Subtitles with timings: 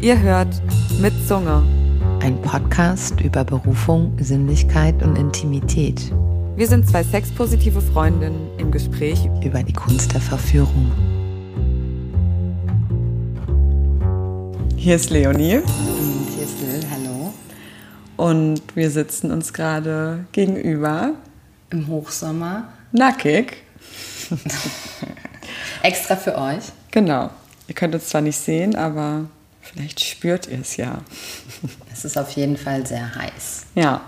[0.00, 0.60] Ihr hört
[1.00, 1.62] mit Zunge.
[2.20, 6.12] Ein Podcast über Berufung, Sinnlichkeit und Intimität.
[6.56, 10.92] Wir sind zwei sexpositive Freundinnen im Gespräch über die Kunst der Verführung.
[14.76, 15.56] Hier ist Leonie.
[15.56, 17.32] Und hier ist Lil, hallo.
[18.16, 21.12] Und wir sitzen uns gerade gegenüber.
[21.70, 22.68] Im Hochsommer.
[22.92, 23.64] Nackig.
[25.82, 26.64] Extra für euch.
[26.90, 27.30] Genau.
[27.68, 29.26] Ihr könnt uns zwar nicht sehen, aber
[29.60, 31.02] vielleicht spürt ihr es ja.
[31.92, 33.66] Es ist auf jeden Fall sehr heiß.
[33.74, 34.02] Ja.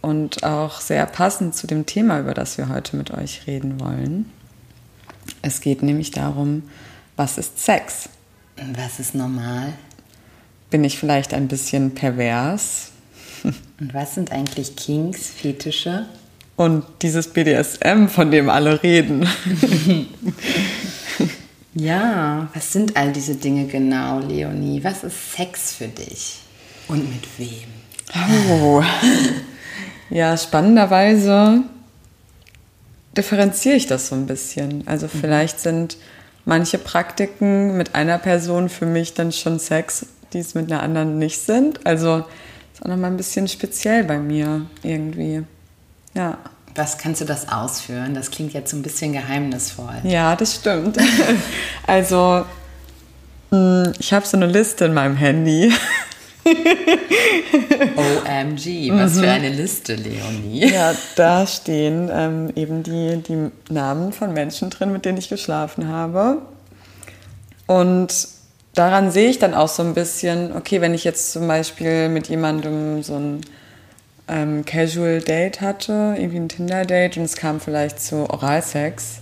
[0.00, 4.32] Und auch sehr passend zu dem Thema, über das wir heute mit euch reden wollen.
[5.42, 6.62] Es geht nämlich darum,
[7.16, 8.08] was ist Sex?
[8.74, 9.74] Was ist normal?
[10.70, 12.92] Bin ich vielleicht ein bisschen pervers?
[13.42, 16.06] Und was sind eigentlich Kinks, Fetische?
[16.56, 19.26] Und dieses BDSM, von dem alle reden.
[21.74, 24.82] ja, was sind all diese Dinge genau, Leonie?
[24.82, 26.40] Was ist Sex für dich?
[26.88, 27.68] Und mit wem?
[28.50, 28.82] Oh.
[30.10, 31.62] Ja, spannenderweise
[33.16, 34.86] differenziere ich das so ein bisschen.
[34.86, 35.20] Also mhm.
[35.20, 35.96] vielleicht sind
[36.44, 41.18] manche Praktiken mit einer Person für mich dann schon Sex, die es mit einer anderen
[41.18, 41.86] nicht sind.
[41.86, 42.24] Also
[42.72, 45.44] ist auch nochmal ein bisschen speziell bei mir irgendwie.
[46.14, 46.38] Ja.
[46.74, 48.14] Was kannst du das ausführen?
[48.14, 50.00] Das klingt jetzt so ein bisschen geheimnisvoll.
[50.04, 50.96] Ja, das stimmt.
[51.86, 52.44] also,
[53.50, 55.72] hm, ich habe so eine Liste in meinem Handy.
[57.96, 59.20] OMG, was mhm.
[59.20, 60.70] für eine Liste, Leonie.
[60.72, 65.88] Ja, da stehen ähm, eben die, die Namen von Menschen drin, mit denen ich geschlafen
[65.88, 66.38] habe.
[67.66, 68.28] Und
[68.74, 72.28] daran sehe ich dann auch so ein bisschen, okay, wenn ich jetzt zum Beispiel mit
[72.28, 73.40] jemandem so ein
[74.30, 79.20] ähm, Casual Date hatte, irgendwie ein Tinder-Date und es kam vielleicht zu Oralsex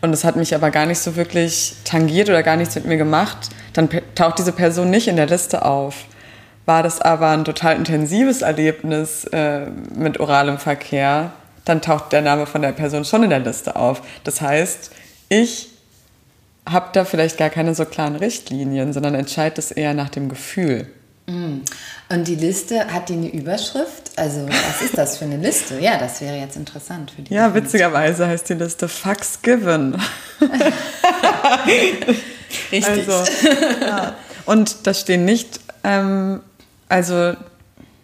[0.00, 2.96] und es hat mich aber gar nicht so wirklich tangiert oder gar nichts mit mir
[2.96, 6.06] gemacht, dann taucht diese Person nicht in der Liste auf.
[6.66, 11.32] War das aber ein total intensives Erlebnis äh, mit oralem Verkehr,
[11.64, 14.02] dann taucht der Name von der Person schon in der Liste auf.
[14.24, 14.90] Das heißt,
[15.28, 15.68] ich
[16.68, 20.86] habe da vielleicht gar keine so klaren Richtlinien, sondern entscheide es eher nach dem Gefühl.
[21.30, 21.62] Mm.
[22.08, 24.10] Und die Liste, hat die eine Überschrift?
[24.16, 25.78] Also, was ist das für eine Liste?
[25.78, 27.32] Ja, das wäre jetzt interessant für die.
[27.32, 29.94] Ja, witzigerweise heißt die Liste Fucks Given.
[32.72, 32.88] Richtig.
[32.88, 33.24] Also,
[33.80, 34.16] ja.
[34.46, 36.40] Und da stehen nicht, ähm,
[36.88, 37.34] also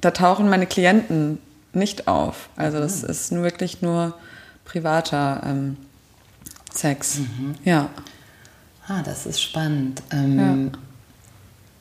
[0.00, 1.38] da tauchen meine Klienten
[1.72, 2.48] nicht auf.
[2.56, 3.10] Also, das mhm.
[3.10, 4.14] ist nur wirklich nur
[4.64, 5.76] privater ähm,
[6.72, 7.18] Sex.
[7.18, 7.56] Mhm.
[7.64, 7.90] Ja.
[8.86, 10.02] Ah, das ist spannend.
[10.12, 10.70] Ähm,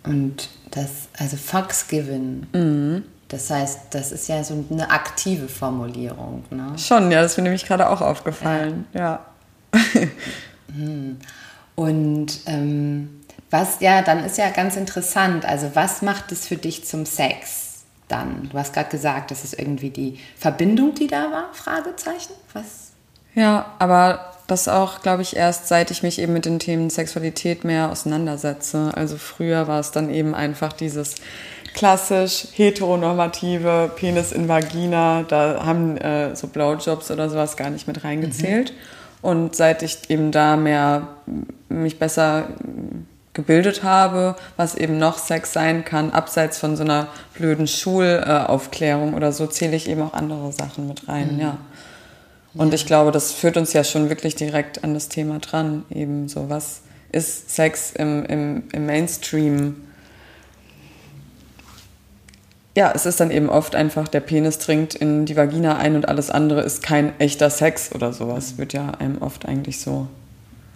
[0.04, 0.12] ja.
[0.12, 2.48] Und das, also Fox given.
[2.54, 3.04] Mhm.
[3.28, 6.44] Das heißt, das ist ja so eine aktive Formulierung.
[6.52, 6.78] Ne?
[6.78, 8.86] Schon, ja, das ist mir nämlich gerade auch aufgefallen.
[8.94, 9.26] Ja.
[9.74, 10.02] ja.
[10.76, 11.18] Hm.
[11.76, 15.46] Und ähm, was, ja, dann ist ja ganz interessant.
[15.46, 18.50] Also, was macht es für dich zum Sex dann?
[18.52, 21.54] Du hast gerade gesagt, das ist irgendwie die Verbindung, die da war?
[21.54, 22.34] Fragezeichen?
[22.54, 22.92] Was?
[23.36, 27.64] Ja, aber das auch, glaube ich, erst seit ich mich eben mit den Themen Sexualität
[27.64, 28.92] mehr auseinandersetze.
[28.96, 31.16] Also früher war es dann eben einfach dieses
[31.74, 35.24] klassisch heteronormative Penis in Vagina.
[35.24, 38.72] Da haben äh, so Blowjobs oder sowas gar nicht mit reingezählt.
[38.72, 39.30] Mhm.
[39.30, 41.08] Und seit ich eben da mehr
[41.68, 42.50] mich besser
[43.34, 49.32] gebildet habe, was eben noch Sex sein kann, abseits von so einer blöden Schulaufklärung oder
[49.32, 51.42] so, zähle ich eben auch andere Sachen mit rein, mhm.
[51.42, 51.58] ja.
[52.56, 55.84] Und ich glaube, das führt uns ja schon wirklich direkt an das Thema dran.
[55.90, 59.76] Eben so, was ist Sex im, im, im Mainstream?
[62.76, 66.08] Ja, es ist dann eben oft einfach, der Penis dringt in die Vagina ein und
[66.08, 68.58] alles andere ist kein echter Sex oder sowas.
[68.58, 70.08] Wird ja einem oft eigentlich so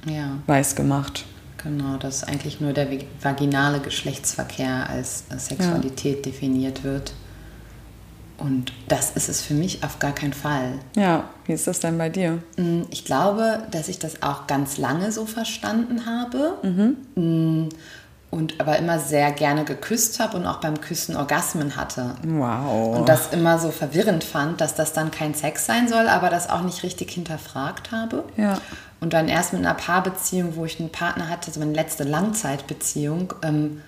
[0.05, 0.37] ja.
[0.47, 1.25] weiß gemacht.
[1.61, 2.87] Genau, dass eigentlich nur der
[3.21, 6.31] vaginale Geschlechtsverkehr als Sexualität ja.
[6.31, 7.13] definiert wird.
[8.39, 10.73] Und das ist es für mich auf gar keinen Fall.
[10.95, 12.41] Ja, wie ist das denn bei dir?
[12.57, 16.57] Mm, ich glaube, dass ich das auch ganz lange so verstanden habe.
[16.63, 16.97] Mhm.
[17.15, 17.69] Mm,
[18.31, 22.13] und aber immer sehr gerne geküsst habe und auch beim Küssen Orgasmen hatte.
[22.23, 22.99] Wow.
[22.99, 26.47] Und das immer so verwirrend fand, dass das dann kein Sex sein soll, aber das
[26.47, 28.23] auch nicht richtig hinterfragt habe.
[28.37, 28.59] Ja.
[28.99, 33.33] Und dann erst mit einer Paarbeziehung, wo ich einen Partner hatte, so meine letzte Langzeitbeziehung,
[33.41, 33.81] ähm,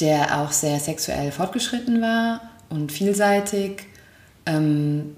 [0.00, 3.84] der auch sehr sexuell fortgeschritten war und vielseitig.
[4.46, 5.16] Ähm,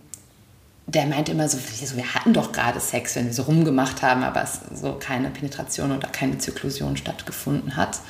[0.86, 1.58] der meint immer so,
[1.96, 5.92] wir hatten doch gerade Sex, wenn wir so rumgemacht haben, aber es so keine Penetration
[5.92, 8.00] oder keine Zyklusion stattgefunden hat.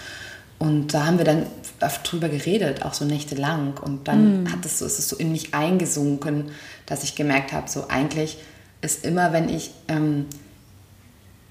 [0.58, 1.46] Und da haben wir dann
[1.80, 3.78] oft drüber geredet, auch so nächtelang.
[3.78, 4.52] Und dann mm.
[4.52, 6.50] hat es so, ist es so in mich eingesunken,
[6.86, 8.38] dass ich gemerkt habe, so eigentlich
[8.80, 10.26] ist immer, wenn ich ähm,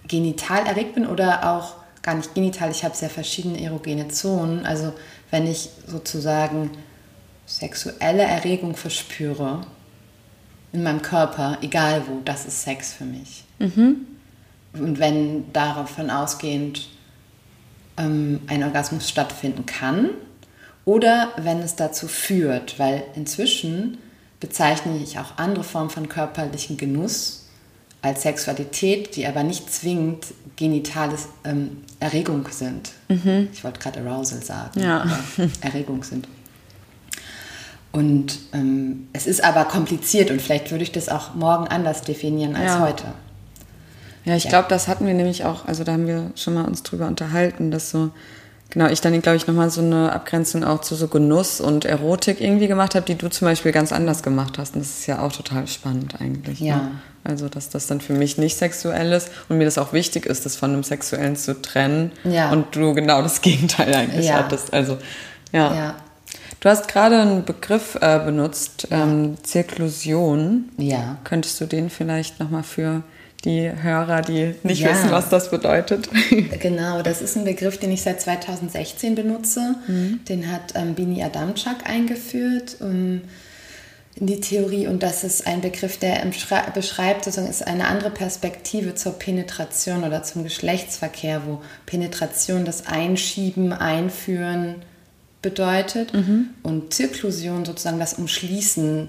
[0.07, 4.65] genital erregt bin oder auch gar nicht genital, ich habe sehr verschiedene erogene Zonen.
[4.65, 4.93] Also
[5.31, 6.71] wenn ich sozusagen
[7.49, 9.61] sexuelle Erregung verspüre
[10.71, 13.43] in meinem Körper, egal wo, das ist Sex für mich.
[13.57, 14.05] Mhm.
[14.73, 16.89] Und wenn davon ausgehend
[17.97, 20.11] ähm, ein Orgasmus stattfinden kann
[20.85, 23.97] oder wenn es dazu führt, weil inzwischen
[24.39, 27.47] bezeichne ich auch andere Formen von körperlichen Genuss
[28.01, 32.91] als Sexualität, die aber nicht zwingend genitales ähm, Erregung sind.
[33.09, 33.49] Mhm.
[33.51, 34.79] Ich wollte gerade Arousal sagen.
[34.79, 35.05] Ja.
[35.61, 36.27] Erregung sind.
[37.91, 42.55] Und ähm, es ist aber kompliziert und vielleicht würde ich das auch morgen anders definieren
[42.55, 42.79] als ja.
[42.81, 43.03] heute.
[44.25, 44.49] Ja, ich ja.
[44.51, 47.71] glaube, das hatten wir nämlich auch, also da haben wir schon mal uns drüber unterhalten,
[47.71, 48.11] dass so,
[48.69, 52.41] genau, ich dann, glaube ich, nochmal so eine Abgrenzung auch zu so Genuss und Erotik
[52.41, 54.75] irgendwie gemacht habe, die du zum Beispiel ganz anders gemacht hast.
[54.75, 56.59] Und das ist ja auch total spannend eigentlich.
[56.59, 56.75] Ja.
[56.75, 56.91] Ne?
[57.23, 60.45] Also, dass das dann für mich nicht sexuell ist und mir das auch wichtig ist,
[60.45, 62.11] das von einem Sexuellen zu trennen.
[62.23, 62.51] Ja.
[62.51, 64.35] Und du genau das Gegenteil eigentlich Ja.
[64.35, 64.73] hattest.
[64.73, 64.99] Also,
[65.51, 65.73] ja.
[65.73, 65.95] Ja.
[66.59, 70.69] Du hast gerade einen Begriff äh, benutzt, ähm, Zirklusion.
[70.77, 71.17] Ja.
[71.23, 73.03] Könntest du den vielleicht nochmal für
[73.45, 74.91] die Hörer, die nicht Ja.
[74.91, 76.09] wissen, was das bedeutet?
[76.59, 79.75] Genau, das ist ein Begriff, den ich seit 2016 benutze.
[79.87, 83.21] Den hat ähm, Bini Adamczak eingeführt um,
[84.15, 86.25] in die Theorie und das ist ein Begriff, der
[86.73, 93.71] beschreibt, sozusagen ist eine andere Perspektive zur Penetration oder zum Geschlechtsverkehr, wo Penetration das Einschieben,
[93.71, 94.75] Einführen
[95.41, 96.11] bedeutet
[96.63, 99.07] und Zirklusion sozusagen das Umschließen,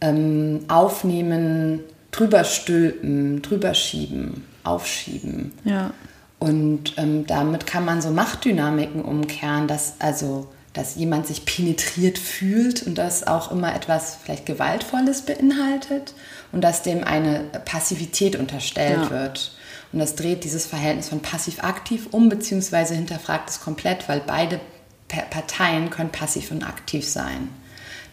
[0.00, 1.80] ähm, Aufnehmen,
[2.10, 5.52] drüber stülpen, drüber schieben, aufschieben.
[5.64, 5.92] ja.
[6.38, 12.82] Und ähm, damit kann man so Machtdynamiken umkehren, dass also dass jemand sich penetriert fühlt
[12.82, 16.14] und das auch immer etwas vielleicht Gewaltvolles beinhaltet
[16.50, 19.10] und dass dem eine Passivität unterstellt Ja.
[19.10, 19.52] wird.
[19.92, 24.60] Und das dreht dieses Verhältnis von passiv-aktiv um, beziehungsweise hinterfragt es komplett, weil beide
[25.30, 27.48] Parteien können passiv und aktiv sein.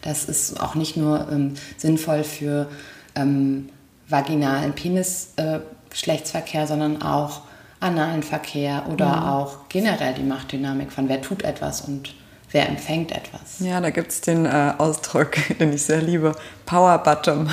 [0.02, 2.68] Das ist auch nicht nur ähm, sinnvoll für
[3.14, 3.68] ähm,
[4.08, 7.42] vaginalen Penis-Geschlechtsverkehr, sondern auch
[7.80, 12.14] analen Verkehr oder auch generell die Machtdynamik von wer tut etwas und
[12.52, 13.60] wer empfängt etwas.
[13.60, 16.34] Ja, da gibt es den äh, Ausdruck, den ich sehr liebe,
[16.66, 17.48] Power Bottom.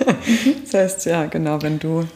[0.64, 2.06] das heißt, ja, genau, wenn du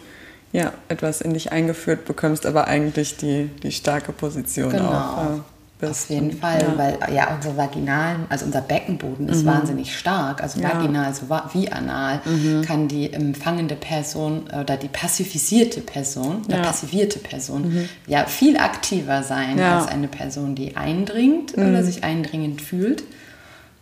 [0.53, 4.91] ja, etwas in dich eingeführt bekommst, aber eigentlich die, die starke Position Genau.
[4.91, 5.41] auch äh,
[5.79, 5.91] bist.
[6.05, 6.69] Auf jeden Fall, ja.
[6.69, 6.79] Mhm.
[6.79, 10.43] weil ja unser Vaginal, also unser Beckenboden ist wahnsinnig stark.
[10.43, 10.69] Also Ja.
[10.69, 10.73] Mhm.
[10.79, 12.21] vaginal so wie anal
[12.67, 16.59] kann die empfangende Person oder die passivisierte Person, Ja.
[16.59, 16.63] Mhm.
[16.63, 19.75] passivierte Person ja viel aktiver sein Ja.
[19.75, 19.79] Mhm.
[19.81, 23.03] als eine Person, die eindringt oder sich eindringend fühlt.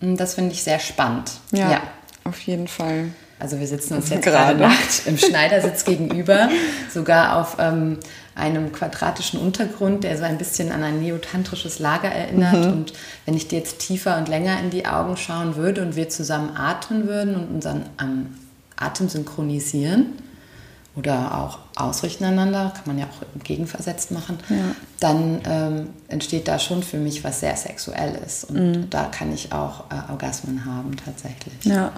[0.00, 1.31] Und das finde ich sehr spannend.
[1.52, 1.81] ja,
[2.25, 3.06] auf jeden Fall.
[3.44, 4.56] Also wir sitzen uns jetzt Gerade.
[4.56, 6.49] gerade nackt im Schneidersitz gegenüber,
[6.93, 7.99] sogar auf ähm,
[8.35, 12.64] einem quadratischen Untergrund, der so ein bisschen an ein neotantrisches Lager erinnert.
[12.64, 12.73] Mhm.
[12.73, 12.93] Und
[13.26, 16.56] wenn ich dir jetzt tiefer und länger in die Augen schauen würde und wir zusammen
[16.56, 18.29] atmen würden und unseren ähm,
[18.76, 20.06] Atem synchronisieren
[20.97, 24.38] oder auch ausrichten einander, kann man ja auch gegenversetzt machen,
[25.00, 28.44] dann ähm, entsteht da schon für mich was sehr Sexuelles.
[28.44, 28.90] Und Mhm.
[28.90, 31.93] da kann ich auch äh, Orgasmen haben tatsächlich Ja,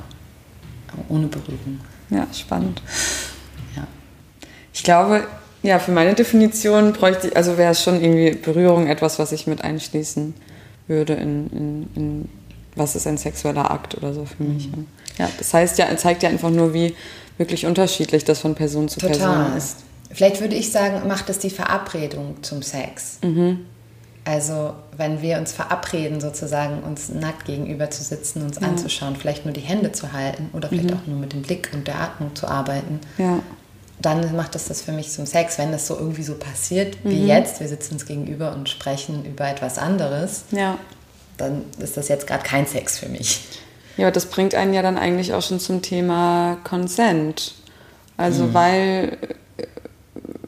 [1.08, 1.80] ohne Berührung.
[2.10, 2.82] ja, spannend.
[3.74, 3.86] Ja.
[4.72, 5.26] Ich glaube,
[5.62, 9.46] ja, für meine Definition bräuchte ich, also wäre es schon irgendwie Berührung etwas, was ich
[9.46, 10.34] mit einschließen
[10.86, 12.28] würde in, in, in
[12.76, 14.68] was ist ein sexueller Akt oder so für mich.
[14.68, 14.86] Mhm.
[15.18, 16.94] Ja, das heißt ja, zeigt ja einfach nur, wie
[17.38, 19.56] wirklich unterschiedlich das von Person zu Person Total.
[19.56, 19.78] ist.
[20.10, 23.18] Vielleicht würde ich sagen, macht es die Verabredung zum Sex.
[24.26, 29.54] Also wenn wir uns verabreden, sozusagen uns nackt gegenüber zu sitzen, uns anzuschauen, vielleicht nur
[29.54, 32.48] die Hände zu halten oder vielleicht auch nur mit dem Blick und der Atmung zu
[32.48, 33.40] arbeiten, Ja,
[34.00, 35.58] dann macht das das für mich zum Sex.
[35.58, 39.48] Wenn das so irgendwie so passiert wie jetzt, wir sitzen uns gegenüber und sprechen über
[39.48, 40.76] etwas anderes, ja.
[41.36, 43.42] dann ist das jetzt gerade kein Sex für mich.
[43.96, 47.54] Ja, das bringt einen ja dann eigentlich auch schon zum Thema Consent.
[48.18, 49.16] Also weil
[49.56, 49.64] äh,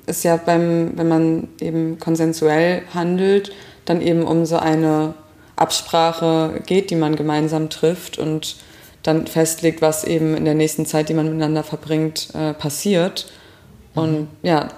[0.06, 3.52] es ja beim, wenn man eben konsensuell handelt,
[3.88, 5.14] dann eben um so eine
[5.57, 8.57] Absprache geht, die man gemeinsam trifft und
[9.02, 13.26] dann festlegt, was eben in der nächsten Zeit, die man miteinander verbringt, äh, passiert.
[13.95, 14.68] Und ja,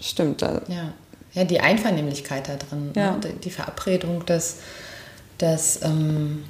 [0.00, 0.42] stimmt.
[0.42, 0.92] Da, Ja,
[1.32, 3.12] ja die Einvernehmlichkeit da drin, Ja.
[3.12, 3.20] ne?
[3.44, 4.56] die- Verabredung, des,
[5.40, 6.44] des, ähm,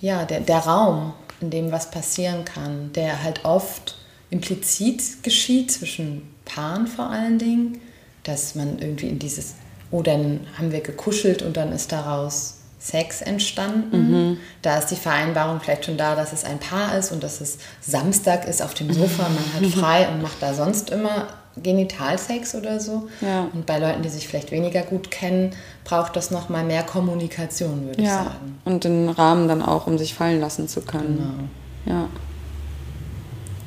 [0.00, 3.96] ja, der, der Raum, in dem was passieren kann, der halt oft
[4.30, 7.80] implizit geschieht zwischen Paaren vor allen Dingen,
[8.24, 9.54] dass man irgendwie in dieses,
[9.90, 14.38] oh, dann haben wir gekuschelt und dann ist daraus Sex entstanden.
[14.62, 17.58] Da ist die Vereinbarung vielleicht schon da, dass es ein Paar ist und dass es
[17.80, 21.26] Samstag ist auf dem Sofa, man hat frei und macht da sonst immer
[21.60, 23.08] Genitalsex oder so.
[23.22, 23.48] Ja.
[23.52, 25.50] Und bei Leuten, die sich vielleicht weniger gut kennen,
[25.84, 28.24] braucht das nochmal mehr Kommunikation, würde ich Ja.
[28.24, 28.60] sagen.
[28.64, 31.48] Und den Rahmen dann auch, um sich fallen lassen zu können.
[31.86, 31.98] Genau.
[31.98, 32.08] Ja.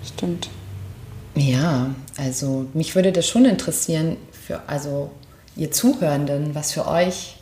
[0.06, 0.50] Stimmt.
[1.36, 5.12] Ja, also mich würde das schon interessieren, für also
[5.60, 7.36] ihr Zuhörenden, was für euch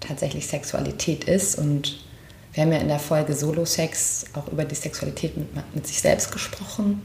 [0.00, 1.56] tatsächlich Sexualität ist.
[1.56, 1.98] Und
[2.52, 6.32] wir haben ja in der Folge Solo-Sex auch über die Sexualität mit, mit sich selbst
[6.32, 7.02] gesprochen.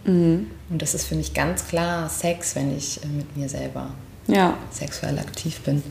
[0.70, 3.92] Und das ist für mich ganz klar Sex, wenn ich äh, mit mir selber
[4.28, 4.58] Ja.
[4.72, 5.84] sexuell aktiv bin.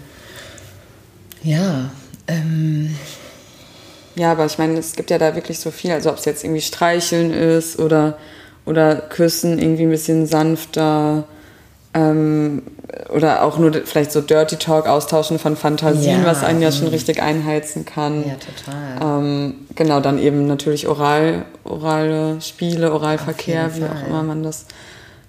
[1.43, 1.91] Ja,
[2.27, 2.97] ähm,
[4.17, 6.43] Ja, aber ich meine, es gibt ja da wirklich so viel, also ob es jetzt
[6.45, 8.17] irgendwie streicheln ist oder,
[8.65, 11.27] oder küssen irgendwie ein bisschen sanfter
[11.95, 12.63] ähm,
[13.13, 16.89] oder auch nur vielleicht so Dirty Talk, Austauschen von Fantasien, Ja, was einen ja schon
[16.89, 18.25] richtig einheizen kann.
[18.27, 19.19] ja, total.
[19.21, 24.67] Ähm, genau, dann eben natürlich oral, orale Spiele, Oralverkehr, wie auch immer man das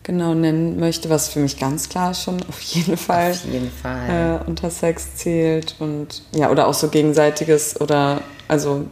[0.04, 4.40] genau nennen möchte, was für mich ganz klar schon auf jeden Fall Auf jeden Fall.
[4.46, 8.86] äh, unter Sex zählt und ja, oder auch so gegenseitiges oder also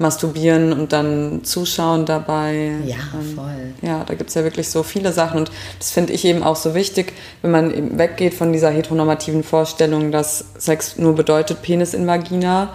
[0.00, 2.72] masturbieren und dann zuschauen dabei.
[2.84, 3.74] Ja, Ähm, voll.
[3.82, 6.56] Ja, da gibt es ja wirklich so viele Sachen und das finde ich eben auch
[6.56, 11.92] so wichtig, wenn man eben weggeht von dieser heteronormativen Vorstellung, dass Sex nur bedeutet Penis
[11.92, 12.70] in Vagina,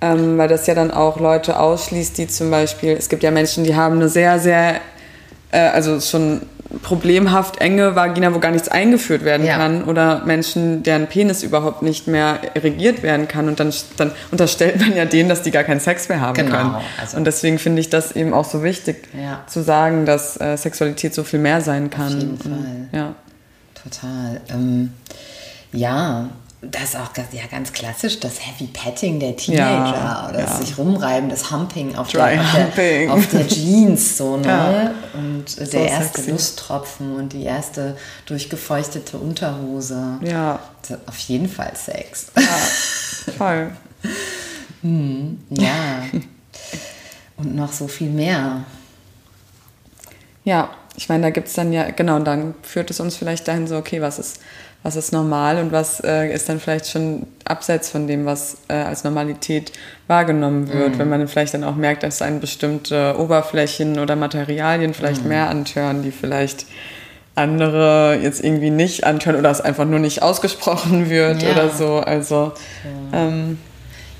[0.00, 3.64] ähm, weil das ja dann auch Leute ausschließt, die zum Beispiel, es gibt ja Menschen,
[3.64, 4.80] die haben eine sehr, sehr,
[5.50, 6.42] äh, also schon
[6.82, 9.56] problemhaft enge Vagina, wo gar nichts eingeführt werden Ja.
[9.56, 14.80] kann oder Menschen, deren Penis überhaupt nicht mehr regiert werden kann und dann, dann unterstellt
[14.80, 16.74] man ja denen, dass die gar keinen Sex mehr haben Genau, können.
[17.00, 19.42] also- und deswegen finde ich das eben auch so wichtig, Ja.
[19.46, 22.18] zu sagen, dass äh, Sexualität so viel mehr sein kann.
[22.18, 22.88] jeden Und, Fall.
[22.92, 23.14] Ja.
[23.82, 24.40] Total.
[24.50, 24.92] Ähm,
[25.72, 26.28] ja,
[26.70, 30.50] das ist auch ganz, ja, ganz klassisch, das Heavy Petting der Teenager Ja, oder das
[30.50, 30.62] ja.
[30.62, 33.10] sich rumreiben, das Humping auf, der, auf, der, Humping.
[33.10, 34.46] auf der Jeans, so, ne?
[34.46, 34.94] Ja.
[35.18, 36.30] Und äh, So der erste sexy.
[36.30, 40.18] Lusttropfen und die erste durchgefeuchtete Unterhose.
[40.22, 40.58] Ja,
[41.06, 42.26] Auf jeden Fall Sex.
[43.38, 43.70] voll.
[45.50, 46.02] ja.
[47.36, 48.62] Und noch so viel mehr.
[50.44, 53.48] Ja, ich meine, da gibt es dann ja, genau, und dann führt es uns vielleicht
[53.48, 54.40] dahin so, okay, was ist,
[54.84, 58.74] was ist normal und was äh, ist dann vielleicht schon abseits von dem, was äh,
[58.74, 59.72] als Normalität
[60.06, 65.24] wahrgenommen wird, wenn man vielleicht dann auch merkt, dass einen bestimmte Oberflächen oder Materialien vielleicht
[65.24, 66.66] mehr antören, die vielleicht
[67.34, 71.50] andere jetzt irgendwie nicht antören oder es einfach nur nicht ausgesprochen wird Ja.
[71.52, 71.96] oder so.
[72.00, 72.52] Also
[73.12, 73.58] ähm,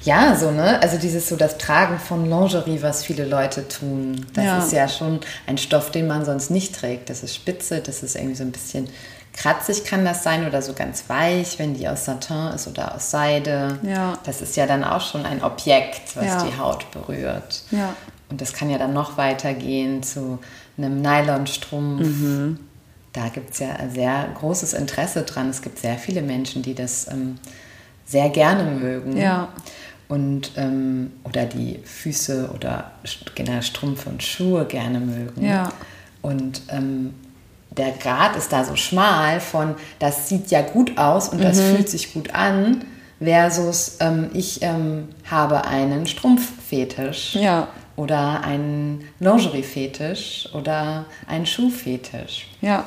[0.03, 0.83] Ja, so, ne?
[0.83, 4.59] Also dieses so das Tragen von Lingerie, was viele Leute tun, das Ja.
[4.59, 7.09] ist ja schon ein Stoff, den man sonst nicht trägt.
[7.09, 8.89] Das ist spitze, das ist irgendwie so ein bisschen
[9.35, 13.11] kratzig kann das sein oder so ganz weich, wenn die aus Satin ist oder aus
[13.11, 13.79] Seide.
[13.83, 14.19] Ja.
[14.25, 16.45] Das ist ja dann auch schon ein Objekt, was Ja.
[16.45, 17.63] die Haut berührt.
[17.71, 17.95] Ja.
[18.31, 20.39] Und das kann ja dann noch weitergehen zu
[20.79, 22.01] einem Nylonstrumpf.
[22.07, 22.59] Mhm.
[23.13, 25.51] Da gibt es ja ein sehr großes Interesse dran.
[25.51, 27.39] Es gibt sehr viele Menschen, die das ähm,
[28.07, 29.17] sehr gerne mögen.
[29.17, 29.49] Ja.
[30.09, 32.93] Und, ähm, oder die Füße oder
[33.35, 35.45] generell Strümpfe und Schuhe gerne mögen.
[35.45, 35.73] Ja.
[36.23, 37.15] Und ähm,
[37.77, 41.43] der Grad ist da so schmal von, das sieht ja gut aus und Mhm.
[41.43, 42.85] das fühlt sich gut an,
[43.23, 47.69] versus ähm, ich ähm, habe einen Strumpffetisch Ja.
[47.97, 52.49] oder einen Lingerie-Fetisch oder einen Schuhfetisch.
[52.61, 52.85] Ja.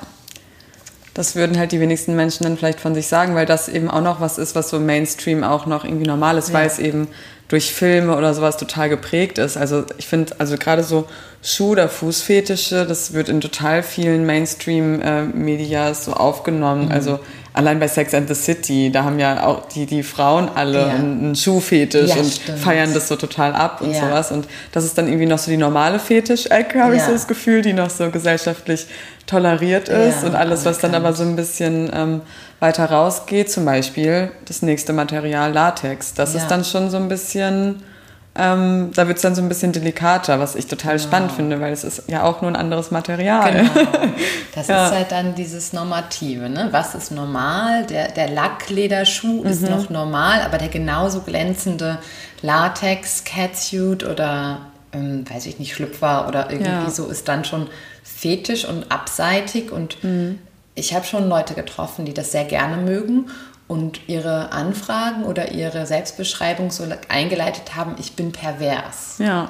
[1.17, 4.03] Das würden halt die wenigsten Menschen dann vielleicht von sich sagen, weil das eben auch
[4.03, 7.07] noch was ist, was so Mainstream auch noch irgendwie normal ist, weil es eben
[7.47, 9.57] durch Filme oder sowas total geprägt ist.
[9.57, 11.07] Also ich finde, also gerade so
[11.41, 16.91] Schuh- oder Fußfetische, das wird in total vielen Mainstream-Medias so aufgenommen.
[16.91, 17.19] Also
[17.57, 20.93] allein bei Sex and the City, da haben ja auch die, die Frauen alle Ja.
[20.93, 22.59] einen, Schuhfetisch Ja, und stimmt.
[22.59, 24.01] feiern das so total ab und Ja.
[24.01, 24.31] sowas.
[24.31, 27.61] Und das ist dann irgendwie noch so die normale Fetisch-Ecke, habe ich so das Gefühl,
[27.61, 28.85] die noch so gesellschaftlich
[29.25, 32.21] toleriert ist und alles, was dann aber so ein bisschen ähm,
[32.59, 36.13] weiter rausgeht, zum Beispiel das nächste Material Latex.
[36.13, 37.81] Das ist dann schon so ein bisschen,
[38.37, 41.73] ähm, da wird es dann so ein bisschen delikater, was ich total spannend finde, weil
[41.73, 43.51] es ist ja auch nur ein anderes Material.
[43.51, 43.71] Genau.
[44.55, 44.87] Das Ja.
[44.87, 46.49] ist halt dann dieses Normative.
[46.49, 46.69] Ne?
[46.71, 47.85] Was ist normal?
[47.85, 49.69] Der, der Lacklederschuh ist Mhm.
[49.69, 51.99] noch normal, aber der genauso glänzende
[52.41, 54.59] Latex, Catsuit oder,
[54.93, 56.89] ähm, weiß ich nicht, Schlüpfer oder irgendwie Ja.
[56.89, 57.67] so ist dann schon
[58.03, 59.71] fetisch und abseitig.
[59.71, 60.39] Und Mhm.
[60.73, 63.29] ich habe schon Leute getroffen, die das sehr gerne mögen
[63.67, 69.15] und ihre Anfragen oder ihre Selbstbeschreibung so eingeleitet haben, ich bin pervers.
[69.19, 69.49] Ja,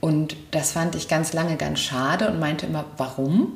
[0.00, 3.52] Und das fand ich ganz lange ganz schade und meinte immer, warum?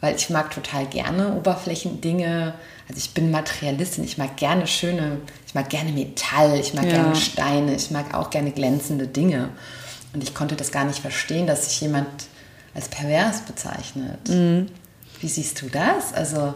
[0.00, 2.54] Weil ich mag total gerne Oberflächendinge.
[2.88, 6.94] Also ich bin Materialistin, ich mag gerne schöne, ich mag gerne Metall, ich mag Ja.
[6.94, 9.50] gerne Steine, ich mag auch gerne glänzende Dinge.
[10.12, 12.08] Und ich konnte das gar nicht verstehen, dass sich jemand
[12.74, 14.18] als pervers bezeichnet.
[15.20, 16.12] Wie siehst du das?
[16.14, 16.54] Also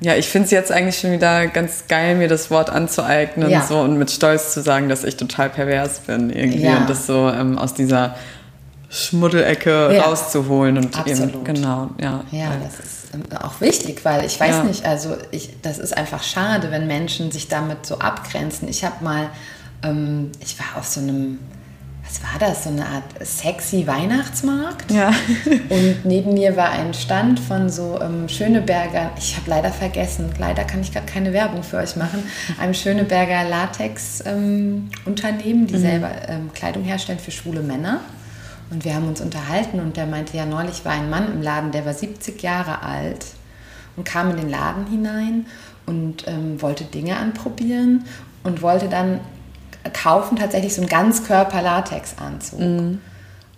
[0.00, 3.62] Ja, ich finde es jetzt eigentlich schon wieder ganz geil, mir das Wort anzueignen Ja.
[3.66, 6.78] so, und mit Stolz zu sagen, dass ich total pervers bin irgendwie Ja.
[6.78, 8.16] und das so ähm, aus dieser
[8.90, 10.02] Schmuddelecke Ja.
[10.02, 11.34] rauszuholen und Absolut.
[11.34, 12.22] eben genau, ja.
[12.30, 14.64] Ja, das ist ähm, auch wichtig, weil ich weiß Ja.
[14.64, 18.68] nicht, also ich, das ist einfach schade, wenn Menschen sich damit so abgrenzen.
[18.68, 19.30] Ich habe mal,
[19.82, 21.38] ähm, ich war auf so einem,
[22.14, 24.90] was war das, so eine Art sexy Weihnachtsmarkt.
[24.90, 25.12] Ja.
[25.68, 30.64] Und neben mir war ein Stand von so ähm, Schöneberger, ich habe leider vergessen, leider
[30.64, 32.22] kann ich gerade keine Werbung für euch machen,
[32.60, 38.00] einem Schöneberger Latex-Unternehmen, die selber ähm, Kleidung herstellen für schwule Männer.
[38.70, 41.72] Und wir haben uns unterhalten und der meinte, ja, neulich war ein Mann im Laden,
[41.72, 43.26] der war 70 Jahre alt
[43.96, 45.46] und kam in den Laden hinein
[45.86, 48.04] und ähm, wollte Dinge anprobieren
[48.42, 49.20] und wollte dann
[49.92, 52.60] kaufen tatsächlich so einen Ganzkörper-Latex-Anzug.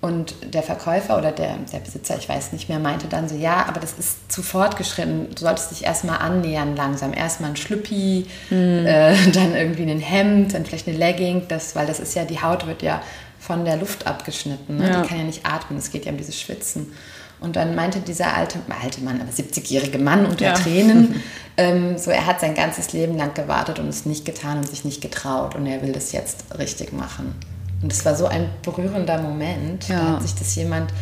[0.02, 3.64] Und der Verkäufer oder der, der Besitzer, ich weiß nicht mehr, meinte dann so, ja,
[3.66, 5.34] aber das ist zu fortgeschritten.
[5.34, 7.12] Du solltest dich erstmal annähern langsam.
[7.14, 11.98] Erstmal ein Schlüppi, äh, dann irgendwie ein Hemd, dann vielleicht eine Legging, das, weil das
[11.98, 13.02] ist ja, die Haut wird ja
[13.40, 14.76] von der Luft abgeschnitten.
[14.76, 14.88] Ne?
[14.88, 15.02] Ja.
[15.02, 16.92] Die kann ja nicht atmen, es geht ja um dieses Schwitzen.
[17.40, 20.52] Und dann meinte dieser alte, alte Mann, aber 70-jährige Mann unter Ja.
[20.54, 21.22] Tränen,
[21.58, 24.84] ähm, so er hat sein ganzes Leben lang gewartet und es nicht getan und sich
[24.84, 27.34] nicht getraut und er will das jetzt richtig machen.
[27.82, 29.86] Und es war so ein berührender Moment.
[29.88, 29.96] Ja.
[30.00, 30.92] Da hat sich das jemand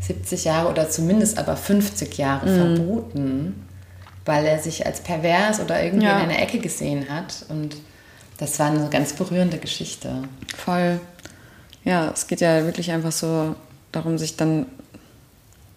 [0.00, 2.76] 70 Jahre oder zumindest aber 50 Jahre Mhm.
[2.76, 3.66] verboten,
[4.24, 6.18] weil er sich als pervers oder irgendwie Ja.
[6.20, 7.44] in einer Ecke gesehen hat.
[7.50, 7.76] Und
[8.38, 10.10] das war eine ganz berührende Geschichte.
[10.56, 11.00] Voll.
[11.84, 13.54] Ja, es geht ja wirklich einfach so
[13.92, 14.66] darum, sich dann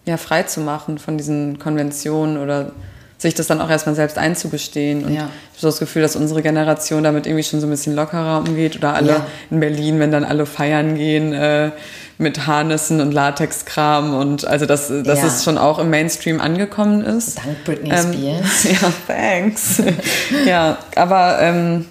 [0.06, 2.72] ja frei zu machen von diesen Konventionen oder
[3.18, 5.04] sich das dann auch erstmal selbst einzugestehen.
[5.04, 5.22] Und Ja.
[5.22, 8.40] ich habe so das Gefühl, dass unsere Generation damit irgendwie schon so ein bisschen lockerer
[8.46, 8.76] umgeht.
[8.76, 9.26] Oder alle Ja.
[9.50, 11.70] in Berlin, wenn dann alle feiern gehen äh,
[12.18, 14.14] mit Harnissen und Latexkram.
[14.14, 15.26] Und also, dass, dass Ja.
[15.28, 17.38] es schon auch im Mainstream angekommen ist.
[17.38, 18.64] Dank Britney Ähm, Spears.
[18.82, 19.82] Ja, thanks.
[20.46, 21.86] ja, aber ähm,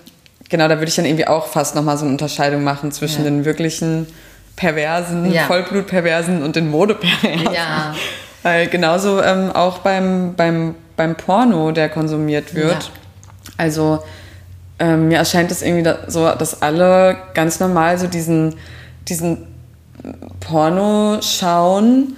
[0.49, 3.45] genau, da würde ich dann irgendwie auch fast nochmal so eine Unterscheidung machen zwischen den
[3.45, 4.05] wirklichen
[4.55, 5.43] Perversen, Ja.
[5.43, 7.53] Vollblutperversen und den Modeperversen.
[7.53, 7.93] Ja.
[8.43, 12.83] Weil genauso ähm, auch beim, beim, beim Porno, der konsumiert wird.
[12.83, 12.89] Ja.
[13.57, 14.03] Also
[14.79, 18.55] ähm, mir erscheint es irgendwie da, so, dass alle ganz normal so diesen,
[19.07, 19.47] diesen
[20.39, 22.15] Porno schauen,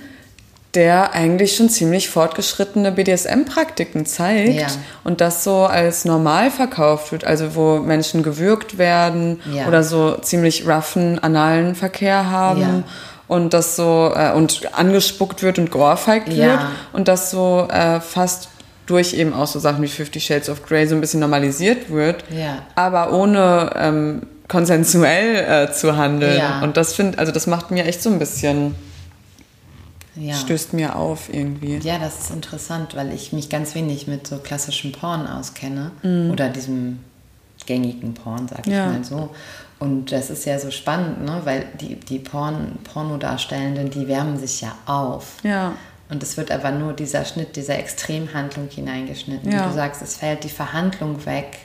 [0.77, 4.67] der eigentlich schon ziemlich fortgeschrittene BDSM-Praktiken zeigt Ja.
[5.03, 9.67] und das so als normal verkauft wird, also wo Menschen gewürgt werden Ja.
[9.67, 12.83] oder so ziemlich roughen analen Verkehr haben Ja.
[13.27, 16.45] und das so äh, und angespuckt wird und geohrfeigt Ja.
[16.45, 16.59] wird
[16.93, 18.49] und das so äh, fast
[18.85, 22.23] durch eben auch so Sachen wie Fifty Shades of Grey so ein bisschen normalisiert wird,
[22.75, 26.41] aber ohne ähm, konsensuell äh, zu handeln.
[26.63, 28.75] Und das finde, also das macht mir echt so ein bisschen,
[30.19, 30.34] Ja.
[30.36, 31.77] stößt mir auf irgendwie.
[31.77, 35.91] Ja, das ist interessant, weil ich mich ganz wenig mit so klassischem Porn auskenne.
[36.32, 36.99] Oder diesem
[37.65, 38.88] gängigen Porn, sag ich Ja.
[38.88, 39.30] mal so.
[39.80, 41.41] Und das ist ja so spannend, ne?
[41.43, 45.36] weil die, die Porn, Pornodarstellenden, die wärmen sich ja auf.
[45.43, 45.73] Ja.
[46.10, 49.51] Und es wird aber nur dieser Schnitt, dieser Extremhandlung hineingeschnitten.
[49.51, 49.63] Ja.
[49.65, 51.60] Und du sagst, es fällt die Verhandlung weg,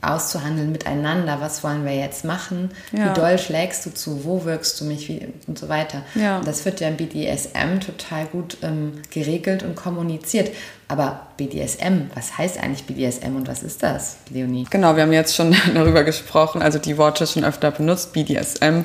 [0.00, 3.10] auszuhandeln miteinander, was wollen wir jetzt machen, Ja.
[3.10, 6.02] wie doll schlägst du zu, wo wirkst du mich wie, und so weiter.
[6.14, 6.38] Ja.
[6.38, 10.50] Und das wird ja im BDSM total gut ähm, geregelt und kommuniziert.
[10.86, 14.66] Aber BDSM, was heißt eigentlich BDSM und was ist das, Leonie?
[14.70, 18.84] Genau, wir haben jetzt schon darüber gesprochen, also die Worte schon öfter benutzt, BDSM.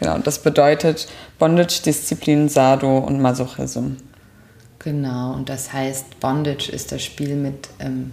[0.00, 1.06] Genau, und das bedeutet
[1.38, 3.96] Bondage, Disziplin, Sado und Masochism.
[4.78, 8.12] Genau, und das heißt, Bondage ist das Spiel mit ähm,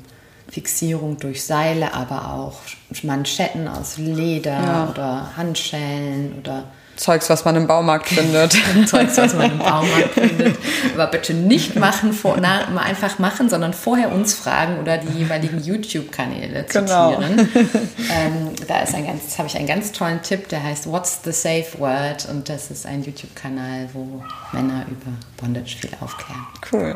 [0.53, 2.59] Fixierung durch Seile, aber auch
[3.03, 4.87] Manschetten aus Leder Ja.
[4.89, 8.55] oder Handschellen oder Zeugs, was man im Baumarkt findet.
[8.87, 10.55] Zeugs, was man im Baumarkt findet.
[10.93, 15.59] Aber bitte nicht machen, vor, na, einfach machen, sondern vorher uns fragen oder die jeweiligen
[15.59, 17.13] YouTube-Kanäle Genau.
[17.13, 17.49] zitieren.
[18.11, 21.31] ähm, da ist ein ganz, habe ich einen ganz tollen Tipp, der heißt What's the
[21.31, 22.27] Safe Word?
[22.29, 26.45] Und das ist ein YouTube-Kanal, wo Männer über Bondage viel aufklären.
[26.71, 26.95] Cool.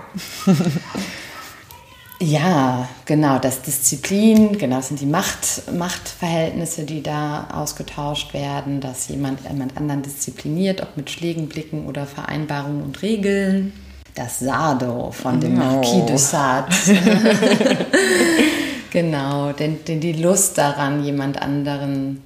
[2.19, 9.07] Ja, genau, das Disziplin, genau, das sind die Macht, Machtverhältnisse, die da ausgetauscht werden, dass
[9.07, 13.71] jemand jemand anderen diszipliniert, ob mit Schlägen, Blicken oder Vereinbarungen und Regeln.
[14.15, 15.63] Das Sado von dem Oh.
[15.63, 16.75] Marquis de Sade.
[18.91, 22.23] genau, denn, denn die Lust daran, jemand anderen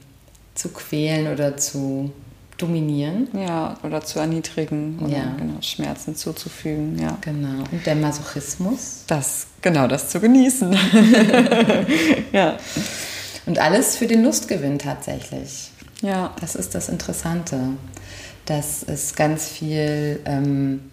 [0.56, 2.13] zu quälen oder zu
[2.62, 3.28] dominieren.
[3.34, 5.36] Ja, oder zu erniedrigen oder Ja.
[5.38, 7.17] genau, Schmerzen zuzufügen, ja.
[7.21, 7.63] Genau.
[7.71, 9.04] Und der Masochismus.
[9.08, 10.78] Das, genau, das zu genießen.
[12.32, 12.58] ja.
[13.45, 15.71] Und alles für den Lustgewinn tatsächlich.
[16.02, 16.34] Ja.
[16.39, 17.58] Das ist das Interessante,
[18.45, 20.91] dass es ganz viel ähm,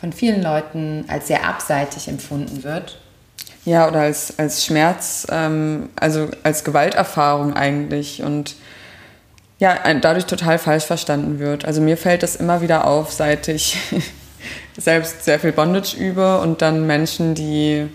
[0.00, 2.98] von vielen Leuten als sehr abseitig empfunden wird.
[3.64, 8.54] ja, oder als, als Schmerz, ähm, also als Gewalterfahrung eigentlich und
[9.60, 11.66] ja, dadurch total falsch verstanden wird.
[11.66, 13.76] Also mir fällt das immer wieder auf, seit ich
[14.78, 17.86] selbst sehr viel Bondage übe und dann Menschen, die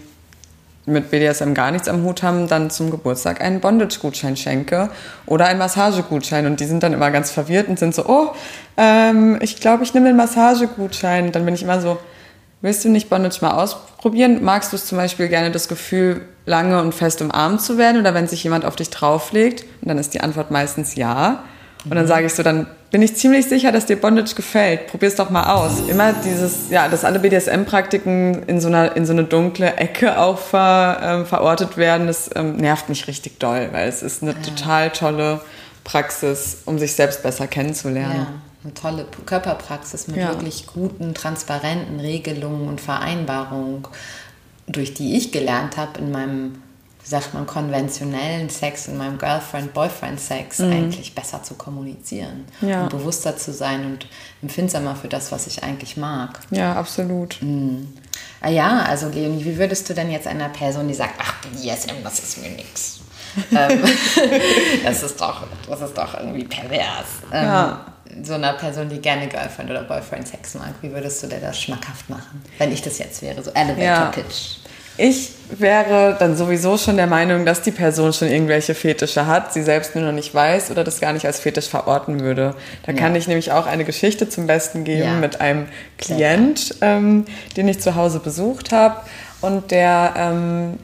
[0.85, 4.91] mit BDSM gar nichts am Hut haben, dann zum Geburtstag einen Bondage-Gutschein schenke
[5.25, 6.45] oder einen Massagegutschein.
[6.45, 8.33] Und die sind dann immer ganz verwirrt und sind so, oh,
[8.77, 11.31] ähm, ich glaube, ich nehme den Massagegutschein.
[11.31, 11.97] Dann bin ich immer so,
[12.61, 14.43] willst du nicht Bondage mal ausprobieren?
[14.43, 18.13] Magst du es zum Beispiel gerne das Gefühl, lange und fest umarmt zu werden oder
[18.13, 19.65] wenn sich jemand auf dich drauflegt?
[19.81, 21.43] Und dann ist die Antwort meistens ja.
[21.85, 24.87] Und dann sage ich so, dann bin ich ziemlich sicher, dass dir Bondage gefällt.
[24.87, 25.87] Probier es doch mal aus.
[25.87, 30.39] Immer dieses, ja, dass alle BDSM-Praktiken in so einer in so eine dunkle Ecke auch
[30.39, 34.37] ver, ähm, verortet werden, das ähm, nervt mich richtig doll, weil es ist eine ja.
[34.39, 35.41] total tolle
[35.83, 38.15] Praxis, um sich selbst besser kennenzulernen.
[38.15, 38.27] Ja,
[38.63, 40.29] eine tolle Körperpraxis mit ja.
[40.29, 43.83] wirklich guten, transparenten Regelungen und Vereinbarungen,
[44.67, 46.61] durch die ich gelernt habe in meinem
[47.05, 50.71] wie sagt man, konventionellen Sex in meinem Girlfriend-Boyfriend-Sex mhm.
[50.71, 52.83] eigentlich besser zu kommunizieren ja.
[52.83, 54.07] und bewusster zu sein und
[54.41, 56.39] empfindsamer für das, was ich eigentlich mag.
[56.49, 57.37] Ja, absolut.
[57.41, 57.93] Mhm.
[58.41, 62.03] Ah ja, also Leonie, wie würdest du denn jetzt einer Person, die sagt, ach, BDSM,
[62.03, 62.99] das ist mir nichts.
[63.53, 63.83] Ähm,
[64.85, 67.05] das ist doch, das ist doch irgendwie pervers.
[67.33, 67.85] Ähm, ja.
[68.23, 71.61] So einer Person, die gerne Girlfriend oder Boyfriend Sex mag, wie würdest du dir das
[71.61, 74.05] schmackhaft machen, wenn ich das jetzt wäre, so Elevator ja.
[74.05, 74.59] Pitch?
[74.97, 79.61] Ich wäre dann sowieso schon der Meinung, dass die Person schon irgendwelche Fetische hat, sie
[79.61, 82.55] selbst nur noch nicht weiß oder das gar nicht als Fetisch verorten würde.
[82.85, 82.97] Da ja.
[82.97, 85.13] kann ich nämlich auch eine Geschichte zum Besten geben ja.
[85.13, 87.25] mit einem Klient, ähm,
[87.57, 89.01] den ich zu Hause besucht habe
[89.41, 90.79] und der ähm,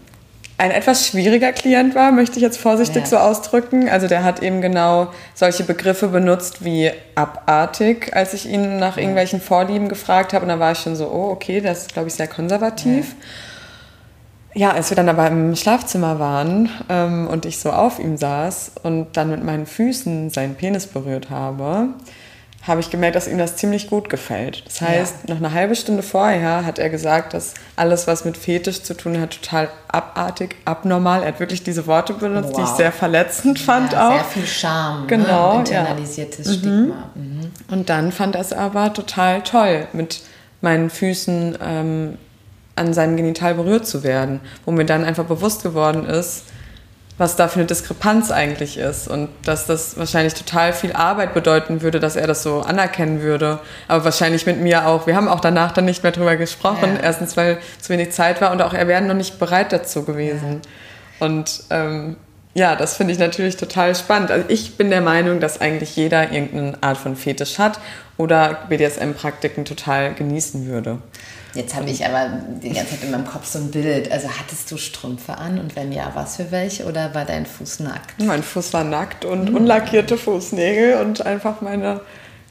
[0.61, 3.07] ein etwas schwieriger Klient war, möchte ich jetzt vorsichtig ja.
[3.07, 3.89] so ausdrücken.
[3.89, 9.41] Also der hat eben genau solche Begriffe benutzt wie abartig, als ich ihn nach irgendwelchen
[9.41, 10.43] Vorlieben gefragt habe.
[10.43, 13.07] Und da war ich schon so, oh, okay, das ist, glaube ich, sehr konservativ.
[13.07, 13.25] Ja.
[14.53, 18.73] Ja, als wir dann aber im Schlafzimmer waren ähm, und ich so auf ihm saß
[18.83, 21.89] und dann mit meinen Füßen seinen Penis berührt habe,
[22.67, 24.63] habe ich gemerkt, dass ihm das ziemlich gut gefällt.
[24.67, 25.33] Das heißt, ja.
[25.33, 29.19] noch eine halbe Stunde vorher hat er gesagt, dass alles, was mit Fetisch zu tun
[29.19, 31.21] hat, total abartig, abnormal.
[31.21, 32.57] Er hat wirklich diese Worte benutzt, wow.
[32.57, 34.13] die ich sehr verletzend fand ja, auch.
[34.13, 35.07] Sehr viel Scham, ne?
[35.07, 35.59] genau, ne?
[35.59, 36.51] internalisiertes ja.
[36.51, 36.57] Mhm.
[36.57, 37.09] Stigma.
[37.15, 37.51] Mhm.
[37.69, 40.21] Und dann fand er es aber total toll, mit
[40.61, 42.17] meinen Füßen ähm,
[42.75, 46.43] an seinem Genital berührt zu werden, wo mir dann einfach bewusst geworden ist,
[47.17, 51.81] was da für eine Diskrepanz eigentlich ist und dass das wahrscheinlich total viel Arbeit bedeuten
[51.81, 53.59] würde, dass er das so anerkennen würde.
[53.87, 55.05] Aber wahrscheinlich mit mir auch.
[55.05, 56.95] Wir haben auch danach dann nicht mehr drüber gesprochen.
[56.95, 57.03] Ja.
[57.03, 60.61] Erstens, weil zu wenig Zeit war und auch er wäre noch nicht bereit dazu gewesen.
[60.63, 61.27] Ja.
[61.27, 62.15] Und ähm,
[62.53, 64.31] ja, das finde ich natürlich total spannend.
[64.31, 67.79] Also ich bin der Meinung, dass eigentlich jeder irgendeine Art von Fetisch hat
[68.17, 70.97] oder BDSM-Praktiken total genießen würde.
[71.53, 72.29] Jetzt habe ich aber
[72.63, 74.11] die ganze Zeit in meinem Kopf so ein Bild.
[74.11, 77.81] Also hattest du Strümpfe an und wenn ja, was für welche oder war dein Fuß
[77.81, 78.19] nackt?
[78.19, 79.57] Mein Fuß war nackt und mhm.
[79.57, 82.01] unlackierte Fußnägel und einfach meine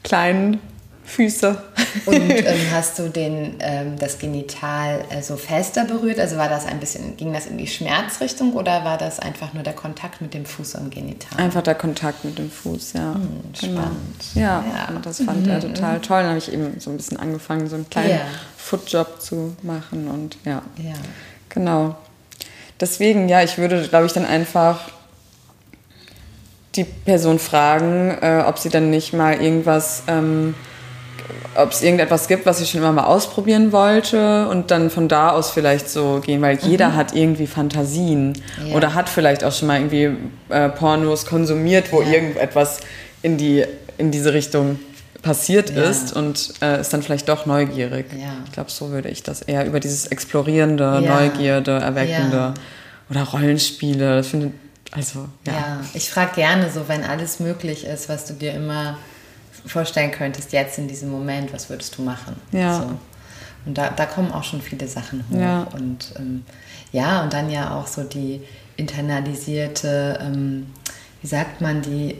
[0.03, 0.59] kleinen
[1.03, 1.61] Füße.
[2.05, 6.19] Und ähm, hast du den, ähm, das Genital äh, so fester berührt?
[6.19, 9.63] Also war das ein bisschen, ging das in die Schmerzrichtung oder war das einfach nur
[9.63, 11.37] der Kontakt mit dem Fuß am Genital?
[11.37, 13.13] Einfach der Kontakt mit dem Fuß, ja.
[13.13, 13.81] Hm, genau.
[13.81, 14.23] spannend.
[14.35, 15.51] Ja, ja, und das fand mhm.
[15.51, 16.21] er total toll.
[16.21, 18.21] Dann habe ich eben so ein bisschen angefangen, so einen kleinen ja.
[18.57, 20.61] Footjob zu machen und ja.
[20.77, 20.93] Ja.
[21.49, 21.95] Genau.
[22.79, 24.89] Deswegen, ja, ich würde, glaube ich, dann einfach
[26.75, 30.55] die Person fragen, äh, ob sie dann nicht mal irgendwas ähm,
[31.55, 35.31] ob es irgendetwas gibt, was ich schon immer mal ausprobieren wollte und dann von da
[35.31, 36.95] aus vielleicht so gehen, weil jeder mhm.
[36.95, 38.75] hat irgendwie Fantasien ja.
[38.75, 40.11] oder hat vielleicht auch schon mal irgendwie
[40.49, 42.09] äh, Pornos konsumiert, wo ja.
[42.09, 42.79] irgendetwas
[43.21, 43.65] in, die,
[43.97, 44.79] in diese Richtung
[45.21, 45.83] passiert ja.
[45.83, 48.05] ist und äh, ist dann vielleicht doch neugierig.
[48.45, 52.53] Ich glaube, so würde ich das eher über dieses explorierende, Neugierde, erweckende
[53.09, 54.17] oder Rollenspiele.
[54.17, 54.51] Das finde
[54.91, 55.53] also ja.
[55.53, 58.97] Ja, ich frage gerne so, wenn alles möglich ist, was du dir immer
[59.65, 62.35] vorstellen könntest, jetzt in diesem Moment, was würdest du machen?
[62.51, 62.79] Ja.
[62.79, 62.99] So.
[63.65, 65.39] Und da, da kommen auch schon viele Sachen hoch.
[65.39, 65.67] Ja.
[65.73, 66.43] Und ähm,
[66.91, 68.41] ja, und dann ja auch so die
[68.75, 70.67] internalisierte, ähm,
[71.21, 72.15] wie sagt man, die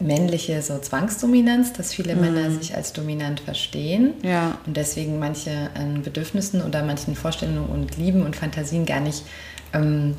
[0.00, 2.20] männliche so Zwangsdominanz, dass viele mhm.
[2.20, 4.56] Männer sich als dominant verstehen ja.
[4.64, 9.24] und deswegen manche äh, Bedürfnissen oder manchen Vorstellungen und Lieben und Fantasien gar nicht
[9.72, 10.14] ähm,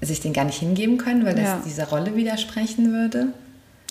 [0.00, 1.62] sich den gar nicht hingeben können, weil das ja.
[1.64, 3.28] dieser Rolle widersprechen würde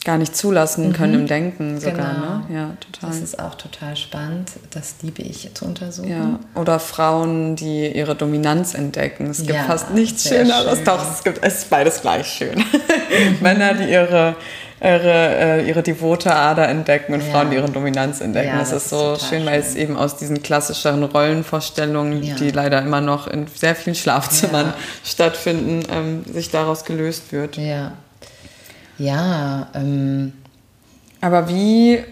[0.03, 0.93] gar nicht zulassen mhm.
[0.93, 2.15] können im Denken sogar.
[2.15, 2.27] Genau.
[2.27, 2.43] Ne?
[2.49, 3.09] Ja, total.
[3.09, 4.51] Das ist auch total spannend.
[4.71, 6.09] Das liebe ich zu untersuchen.
[6.09, 6.39] Ja.
[6.59, 9.29] Oder Frauen, die ihre Dominanz entdecken.
[9.29, 10.77] Es gibt ja, fast nichts Schöneres.
[10.77, 10.85] Schön.
[10.85, 12.57] Doch, es gibt es ist beides gleich schön.
[12.57, 12.65] Mhm.
[13.41, 14.35] Männer, die ihre
[14.83, 17.31] ihre, äh, ihre devote Ader entdecken und Ja.
[17.31, 18.49] Frauen ihre Dominanz entdecken.
[18.49, 19.81] Ja, das, das ist so total schön, weil es schön.
[19.81, 22.35] eben aus diesen klassischeren Rollenvorstellungen, Ja.
[22.35, 27.57] die leider immer noch in sehr vielen Schlafzimmern stattfinden, ähm, sich daraus gelöst wird.
[27.57, 27.91] Ja.
[29.01, 30.33] Ja, ähm,
[31.21, 32.03] Aber wie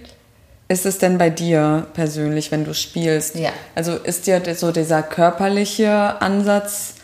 [0.68, 3.36] ist es denn bei dir persönlich, wenn du spielst?
[3.36, 3.52] Ja.
[3.76, 6.96] Also ist dir so dieser körperliche Ansatz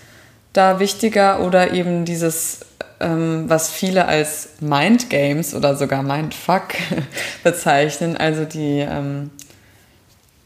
[0.53, 2.61] da wichtiger oder eben dieses,
[2.99, 6.69] ähm, was viele als Mind Games oder sogar Mindfuck
[7.43, 9.29] bezeichnen, also die ähm,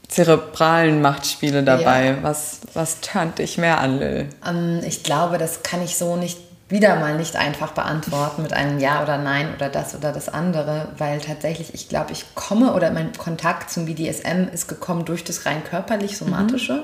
[0.10, 2.08] zerebralen Machtspiele dabei?
[2.08, 2.18] Ja.
[2.24, 4.28] Was, was turnt dich mehr an, Lil?
[4.46, 8.80] Ähm, ich glaube, das kann ich so nicht wieder mal nicht einfach beantworten mit einem
[8.80, 12.92] Ja oder Nein oder das oder das andere, weil tatsächlich ich glaube, ich komme oder
[12.92, 16.84] mein Kontakt zum BDSM ist gekommen durch das rein körperlich somatische,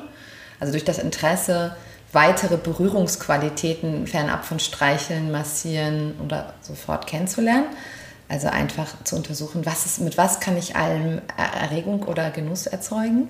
[0.60, 1.76] also durch das Interesse
[2.12, 7.66] weitere Berührungsqualitäten fernab von Streicheln, Massieren oder sofort kennenzulernen.
[8.28, 13.28] Also einfach zu untersuchen, was ist, mit was kann ich allem Erregung oder Genuss erzeugen.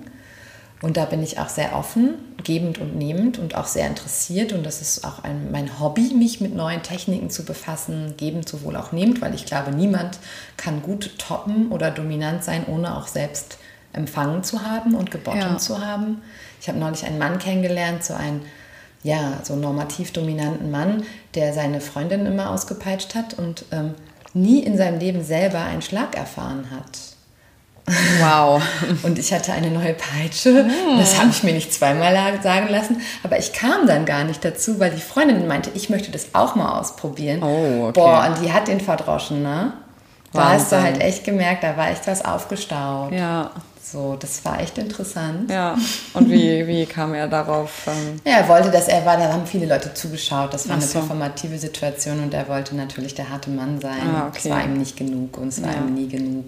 [0.82, 4.52] Und da bin ich auch sehr offen, gebend und nehmend und auch sehr interessiert.
[4.52, 8.76] Und das ist auch ein, mein Hobby, mich mit neuen Techniken zu befassen, gebend sowohl
[8.76, 10.18] auch nehmend, weil ich glaube, niemand
[10.58, 13.58] kann gut toppen oder dominant sein, ohne auch selbst
[13.94, 15.56] empfangen zu haben und gebottom Ja.
[15.58, 16.20] zu haben.
[16.60, 18.42] Ich habe neulich einen Mann kennengelernt, so einen
[19.02, 23.94] ja, so normativ dominanten Mann, der seine Freundin immer ausgepeitscht hat und ähm,
[24.34, 27.15] nie in seinem Leben selber einen Schlag erfahren hat.
[28.20, 28.60] Wow.
[29.04, 30.66] Und ich hatte eine neue Peitsche.
[30.98, 33.00] Das habe ich mir nicht zweimal sagen lassen.
[33.22, 36.54] Aber ich kam dann gar nicht dazu, weil die Freundin meinte, ich möchte das auch
[36.56, 37.42] mal ausprobieren.
[37.42, 37.92] Oh, okay.
[38.00, 39.72] Boah, und die hat den verdroschen, ne?
[40.32, 40.92] Da hast du Wahnsinn.
[40.94, 43.12] halt echt gemerkt, da war echt was aufgestaut.
[43.12, 45.48] Ja, So, das war echt interessant.
[45.50, 45.76] ja.
[46.12, 47.70] Und wie, wie kam er darauf?
[47.86, 50.52] Ähm, Ja, er wollte, dass er war, da haben viele Leute zugeschaut.
[50.52, 50.98] Das war Ach eine so.
[50.98, 53.92] performative Situation und er wollte natürlich der harte Mann sein.
[54.12, 54.50] Ah, Es okay.
[54.50, 55.78] war ihm nicht genug und es war Ja.
[55.78, 56.44] ihm nie genug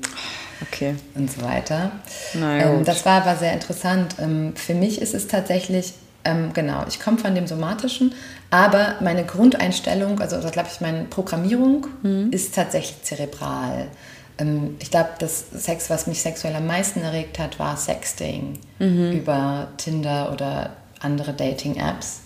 [0.62, 0.94] okay.
[1.14, 1.92] und so weiter.
[2.34, 4.16] Ähm, das war aber sehr interessant.
[4.20, 5.94] Ähm, für mich ist es tatsächlich,
[6.24, 8.14] ähm, genau, ich komme von dem Somatischen,
[8.50, 12.30] aber meine Grundeinstellung, also das glaube ich, meine Programmierung Mhm.
[12.32, 13.86] ist tatsächlich zerebral.
[14.38, 19.12] Ähm, ich glaube, das Sex, was mich sexuell am meisten erregt hat, war Sexting Mhm.
[19.12, 22.20] über Tinder oder andere Dating-Apps.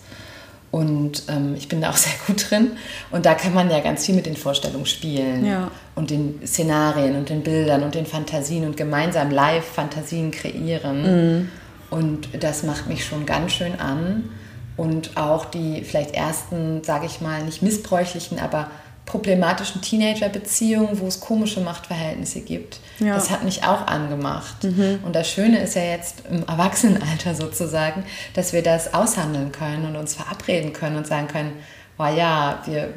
[0.73, 2.71] Und ähm, ich bin da auch sehr gut drin.
[3.11, 5.45] Und da kann man ja ganz viel mit den Vorstellungen spielen.
[5.45, 5.69] Ja.
[5.93, 11.51] Und den Szenarien und den Bildern und den Fantasien und gemeinsam live Fantasien kreieren.
[11.91, 14.31] Und das macht mich schon ganz schön an.
[14.75, 18.71] Und auch die vielleicht ersten, sage ich mal, nicht missbräuchlichen, aber
[19.05, 22.79] problematischen Teenager-Beziehungen, wo es komische Machtverhältnisse gibt.
[22.99, 23.15] Ja.
[23.15, 24.63] Das hat mich auch angemacht.
[25.03, 29.95] Und das Schöne ist ja jetzt im Erwachsenenalter sozusagen, dass wir das aushandeln können und
[29.95, 31.51] uns verabreden können und sagen können,
[31.99, 32.93] oh ja, wir,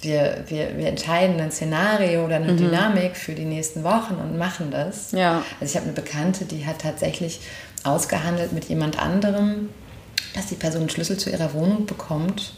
[0.00, 4.70] wir, wir, wir entscheiden ein Szenario oder eine Dynamik für die nächsten Wochen und machen
[4.70, 5.12] das.
[5.12, 5.42] Ja.
[5.60, 7.40] Also ich habe eine Bekannte, die hat tatsächlich
[7.84, 9.70] ausgehandelt mit jemand anderem,
[10.34, 12.52] dass die Person einen Schlüssel zu ihrer Wohnung bekommt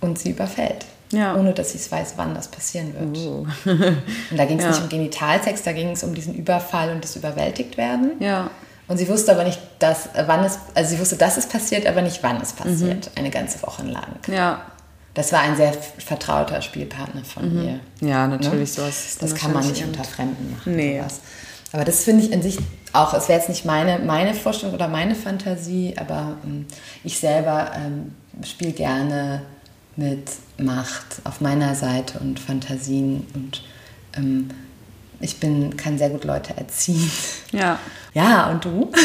[0.00, 0.84] und sie überfällt.
[1.12, 1.34] Ja.
[1.36, 3.16] Ohne dass sie es weiß, wann das passieren wird.
[3.26, 3.46] Oh.
[4.30, 4.70] Und da ging es Ja.
[4.70, 8.12] nicht um Genitalsex, da ging es um diesen Überfall und das Überwältigtwerden.
[8.20, 8.50] Ja.
[8.88, 12.02] Und sie wusste aber nicht, dass, wann es, also sie wusste, dass es passiert, aber
[12.02, 13.10] nicht, wann es passiert.
[13.16, 14.16] Eine ganze Woche lang.
[14.26, 14.62] Ja.
[15.14, 17.80] Das war ein sehr vertrauter Spielpartner von ihr.
[18.06, 18.66] Ja, natürlich, Ne?
[18.66, 19.16] sowas.
[19.20, 20.76] Das kann man nicht unter Fremden machen.
[20.76, 20.98] Nee.
[20.98, 21.20] Sowas.
[21.72, 22.58] Aber das finde ich in sich
[22.94, 26.66] auch, es wäre jetzt nicht meine, meine Vorstellung oder meine Fantasie, aber ähm,
[27.04, 29.42] ich selber ähm, spiele gerne
[29.98, 33.62] mit Macht auf meiner Seite und Fantasien und
[34.16, 34.48] ähm,
[35.20, 37.10] ich bin, kann sehr gut Leute erziehen.
[37.50, 37.78] Ja.
[38.14, 38.92] Ja, und du?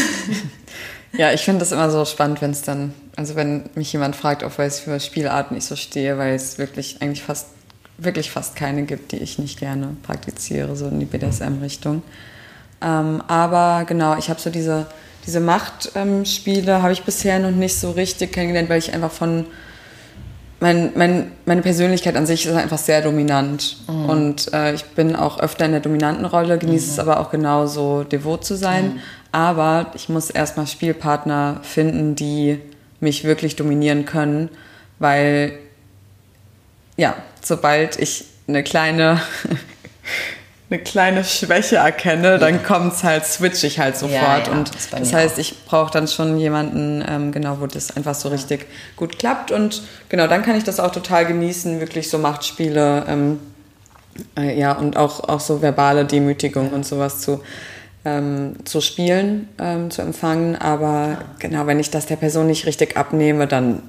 [1.16, 4.44] Ja, ich finde das immer so spannend, wenn es dann, also wenn mich jemand fragt,
[4.44, 7.50] auf was für Spielarten ich so stehe, weil es wirklich eigentlich fast,
[8.00, 12.02] wirklich fast keine gibt, die ich nicht gerne praktiziere, so in die BDSM-Richtung.
[12.82, 14.88] Ähm, aber genau, ich habe so diese,
[15.28, 19.46] diese Machtspiele habe ich bisher noch nicht so richtig kennengelernt, weil ich einfach von
[20.64, 23.76] mein, mein, meine Persönlichkeit an sich ist einfach sehr dominant.
[24.08, 28.06] Und äh, ich bin auch öfter in der dominanten Rolle, genieße es aber auch genauso
[28.06, 29.02] devot zu sein.
[29.34, 32.62] Aber ich muss erstmal Spielpartner finden, die
[33.02, 34.48] mich wirklich dominieren können,
[35.00, 35.52] weil
[36.96, 39.20] ja, sobald ich eine kleine
[40.74, 44.48] eine kleine Schwäche erkenne, dann kommt's halt, switch ich halt sofort.
[44.48, 45.40] ja, und ist bei das mir heißt, auch.
[45.40, 49.52] ich brauche dann schon jemanden, ähm, genau, wo das einfach so richtig gut klappt.
[49.52, 53.40] Und genau, dann kann ich das auch total genießen, wirklich so Machtspiele, ähm,
[54.36, 57.42] äh, ja, und auch, auch so verbale Demütigung und sowas zu,
[58.04, 60.56] ähm, zu spielen, ähm, zu empfangen.
[60.56, 63.84] Aber genau, wenn ich das der Person nicht richtig abnehme, dann,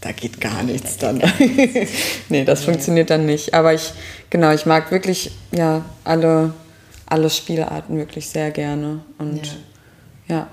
[0.00, 1.20] da geht gar nichts dann.
[1.20, 1.92] Gar nichts.
[2.28, 2.66] nee, das nee.
[2.66, 3.54] funktioniert dann nicht.
[3.54, 3.92] Aber ich,
[4.30, 6.52] genau, ich mag wirklich, ja, alle,
[7.06, 9.00] alle Spielarten wirklich sehr gerne.
[9.18, 9.46] Und
[10.28, 10.36] ja.
[10.36, 10.48] ja.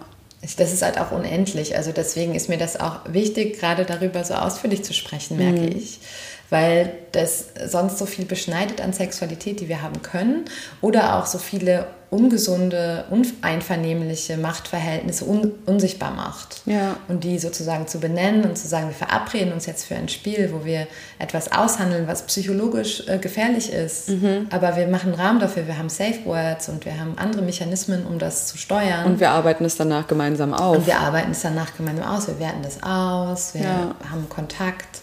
[0.57, 1.75] Das ist halt auch unendlich.
[1.75, 5.77] Also deswegen ist mir das auch wichtig, gerade darüber so ausführlich zu sprechen, merke mhm.
[5.77, 5.99] ich
[6.49, 10.45] weil das sonst so viel beschneidet an Sexualität, die wir haben können,
[10.81, 16.61] oder auch so viele ungesunde, uneinvernehmliche Machtverhältnisse un unsichtbar macht.
[16.65, 16.97] Ja.
[17.07, 20.49] Und die sozusagen zu benennen und zu sagen, wir verabreden uns jetzt für ein Spiel,
[20.51, 20.87] wo wir
[21.19, 24.47] etwas aushandeln, was psychologisch äh, gefährlich ist, mhm.
[24.49, 28.17] aber wir machen Rahmen dafür, wir haben Safe Words und wir haben andere Mechanismen, um
[28.17, 29.05] das zu steuern.
[29.05, 30.77] Und wir arbeiten es danach gemeinsam auf.
[30.77, 33.95] Und wir arbeiten es danach gemeinsam aus, wir werten das aus, wir ja.
[34.09, 35.01] haben Kontakt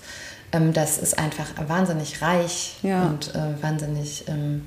[0.52, 3.06] ähm, das ist einfach wahnsinnig reich ja.
[3.06, 4.66] und äh, wahnsinnig ähm,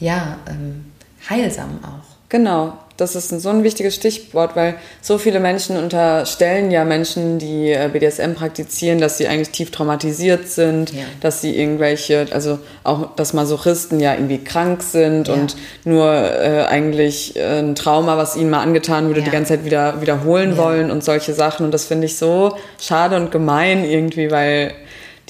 [0.00, 0.92] ja, ähm,
[1.28, 2.18] heilsam auch.
[2.30, 7.70] Genau, das ist so ein wichtiges Stichwort, weil so viele Menschen unterstellen ja Menschen, die
[7.70, 11.04] äh, BDSM praktizieren, dass sie eigentlich tief traumatisiert sind, ja.
[11.22, 15.34] dass sie irgendwelche, also auch, dass Masochisten ja irgendwie krank sind ja.
[15.34, 19.24] und nur äh, eigentlich äh, ein Trauma, was ihnen mal angetan wurde, ja.
[19.24, 21.64] die ganze Zeit wieder wiederholen wollen und solche Sachen.
[21.64, 24.74] Und das finde ich so schade und gemein irgendwie, weil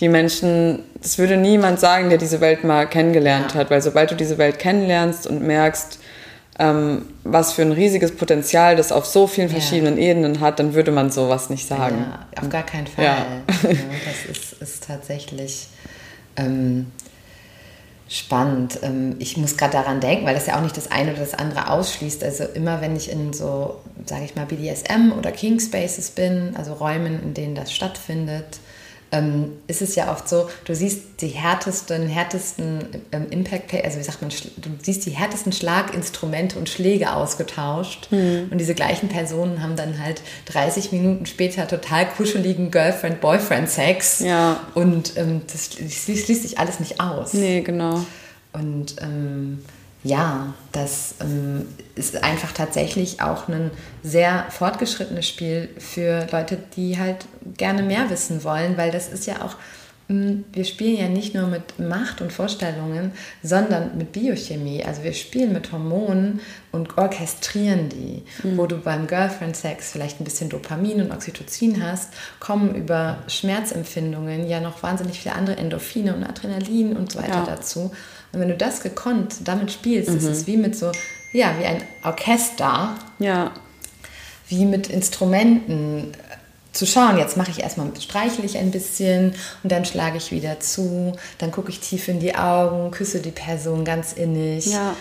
[0.01, 4.15] die Menschen, das würde niemand sagen, der diese Welt mal kennengelernt hat, weil sobald du
[4.15, 5.99] diese Welt kennenlernst und merkst,
[6.61, 10.11] ähm, was für ein riesiges Potenzial das auf so vielen verschiedenen ja.
[10.11, 12.05] Ebenen hat, dann würde man sowas nicht sagen.
[12.09, 13.05] Ja, auf gar keinen Fall.
[13.05, 13.27] Ja.
[13.47, 15.69] das ist, ist tatsächlich
[16.37, 16.91] ähm,
[18.09, 18.81] spannend.
[18.83, 21.35] Ähm, ich muss gerade daran denken, weil das ja auch nicht das eine oder das
[21.35, 22.25] andere ausschließt.
[22.25, 26.73] Also immer wenn ich in so, sage ich mal, BDSM oder King Spaces bin, also
[26.73, 28.59] Räumen, in denen das stattfindet,
[29.11, 34.03] ähm, ist es ja oft so, du siehst die härtesten, härtesten ähm, Impact, also wie
[34.03, 38.49] sagt man, du siehst die härtesten Schlaginstrumente und Schläge ausgetauscht mhm.
[38.51, 44.61] und diese gleichen Personen haben dann halt 30 Minuten später total kuscheligen Girlfriend-Boyfriend-Sex ja.
[44.75, 47.33] und ähm, das, das schließt sich alles nicht aus.
[47.33, 48.05] Nee, genau.
[48.53, 49.59] Und ähm,
[50.05, 53.71] ja, das ähm, ist einfach tatsächlich auch ein
[54.03, 59.43] sehr fortgeschrittenes Spiel für Leute, die halt gerne mehr wissen wollen, weil das ist ja
[59.43, 59.57] auch,
[60.07, 63.11] hm, wir spielen ja nicht nur mit Macht und Vorstellungen,
[63.43, 64.85] sondern mit Biochemie.
[64.85, 68.23] Also wir spielen mit Hormonen und orchestrieren die.
[68.47, 68.57] Mhm.
[68.57, 74.61] Wo du beim Girlfriend-Sex vielleicht ein bisschen Dopamin und Oxytocin hast, kommen über Schmerzempfindungen ja
[74.61, 77.47] noch wahnsinnig viele andere Endorphine und Adrenalin und so weiter ja.
[77.47, 77.91] dazu.
[78.33, 80.17] Und wenn du das gekonnt damit spielst, mhm.
[80.17, 80.93] ist es wie mit so,
[81.33, 82.97] ja, wie ein Orchester.
[83.19, 83.53] Ja.
[84.49, 86.13] Wie mit Instrumenten
[86.73, 90.61] zu schauen, jetzt mache ich erstmal, streichle ich ein bisschen und dann schlage ich wieder
[90.61, 94.95] zu, dann gucke ich tief in die Augen, küsse die Person ganz innig, ja.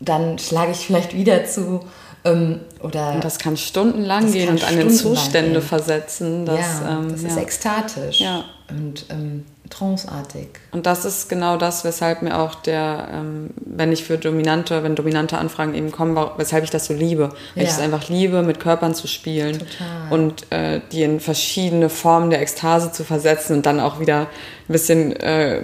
[0.00, 1.80] dann schlage ich vielleicht wieder zu.
[2.24, 6.46] Ähm, oder und das kann stundenlang das gehen kann und an den Zustände versetzen.
[6.46, 8.20] Dass, ja, ähm, das ist ekstatisch.
[8.20, 8.44] Ja.
[8.70, 10.48] Und ähm, tranceartig.
[10.72, 14.94] Und das ist genau das, weshalb mir auch der, ähm, wenn ich für dominante, wenn
[14.94, 17.30] dominante Anfragen eben kommen, weshalb ich das so liebe.
[17.54, 17.68] Weil ja.
[17.68, 20.10] ich es einfach liebe, mit Körpern zu spielen Total.
[20.10, 24.26] und äh, die in verschiedene Formen der Ekstase zu versetzen und dann auch wieder
[24.68, 25.62] ein bisschen äh,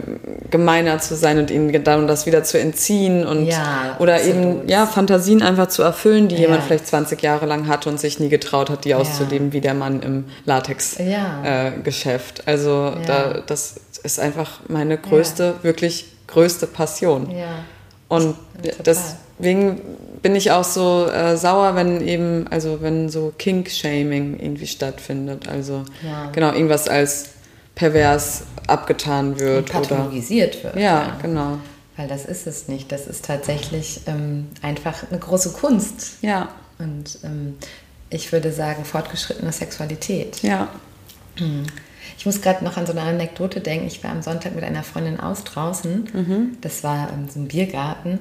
[0.51, 4.87] gemeiner zu sein und ihnen dann das wieder zu entziehen und ja, oder eben ja
[4.87, 6.43] Fantasien einfach zu erfüllen, die ja.
[6.43, 9.75] jemand vielleicht 20 Jahre lang hatte und sich nie getraut hat, die auszuleben, wie der
[9.75, 12.39] Mann im Latex-Geschäft.
[12.41, 15.65] Äh, also da, das ist einfach meine größte, ja.
[15.65, 17.31] wirklich größte Passion.
[17.31, 17.65] Ja.
[18.09, 18.37] Und
[18.87, 19.81] deswegen
[20.23, 25.49] bin ich auch so äh, sauer, wenn eben, also wenn so Kink-Shaming irgendwie stattfindet.
[25.49, 26.31] Also ja.
[26.33, 27.31] genau, irgendwas als
[27.75, 29.71] pervers abgetan wird.
[29.71, 30.77] Und pathologisiert oder, wird.
[30.77, 31.59] Ja, genau.
[31.97, 32.91] Weil das ist es nicht.
[32.91, 36.19] Das ist tatsächlich ähm, einfach eine große Kunst.
[36.23, 36.49] Ja.
[36.79, 37.57] Und ähm,
[38.11, 40.43] ich würde sagen, fortgeschrittene Sexualität.
[40.43, 40.69] Ja.
[41.39, 41.67] Mhm.
[42.19, 43.87] Ich muss gerade noch an so eine Anekdote denken.
[43.87, 46.09] Ich war am Sonntag mit einer Freundin aus draußen.
[46.13, 46.59] Mhm.
[46.61, 48.21] Das war so ein Biergarten.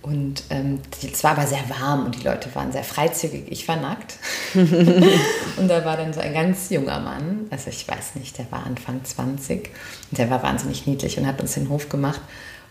[0.00, 3.46] Und ähm, es war aber sehr warm und die Leute waren sehr freizügig.
[3.50, 4.14] Ich war nackt.
[4.54, 8.64] und da war dann so ein ganz junger Mann, also ich weiß nicht, der war
[8.64, 9.70] Anfang 20
[10.10, 12.20] und der war wahnsinnig niedlich und hat uns den Hof gemacht.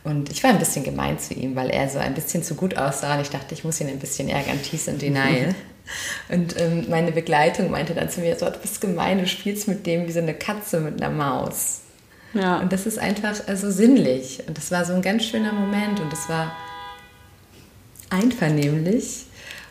[0.04, 2.78] Und ich war ein bisschen gemein zu ihm, weil er so ein bisschen zu gut
[2.78, 5.54] aussah und ich dachte, ich muss ihn ein bisschen ärgern, tease and denial.
[6.30, 9.86] Und ähm, meine Begleitung meinte dann zu mir, so, du bist gemein, du spielst mit
[9.86, 11.82] dem wie so eine Katze mit einer Maus.
[12.34, 12.60] Ja.
[12.60, 14.44] Und das ist einfach so also sinnlich.
[14.48, 16.56] Und das war so ein ganz schöner Moment und das war
[18.10, 19.26] einvernehmlich.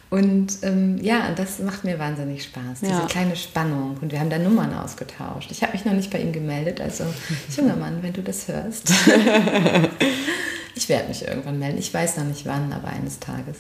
[0.09, 3.07] Und ähm, ja, das macht mir wahnsinnig Spaß, diese ja.
[3.07, 3.97] kleine Spannung.
[4.01, 5.51] Und wir haben da Nummern ausgetauscht.
[5.51, 7.05] Ich habe mich noch nicht bei ihm gemeldet, also
[7.57, 8.89] junger Mann, wenn du das hörst.
[10.76, 11.78] ich werde mich irgendwann melden.
[11.78, 13.57] Ich weiß noch nicht wann, aber eines Tages.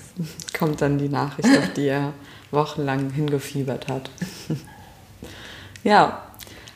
[0.56, 2.12] Kommt dann die Nachricht, auf die er
[2.52, 4.10] wochenlang hingefiebert hat.
[5.84, 6.25] ja,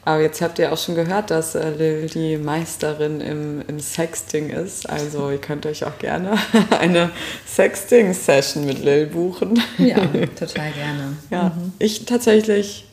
[0.05, 4.49] Aber jetzt habt ihr auch schon gehört, dass äh, Lil die Meisterin im, im Sexting
[4.49, 4.89] ist.
[4.89, 6.39] Also ihr könnt euch auch gerne
[6.81, 7.11] eine
[7.47, 9.63] Sexting-Session mit Lil buchen.
[9.77, 9.97] Ja,
[10.39, 11.17] total gerne.
[11.31, 11.73] Ja, mhm.
[11.79, 12.87] ich tatsächlich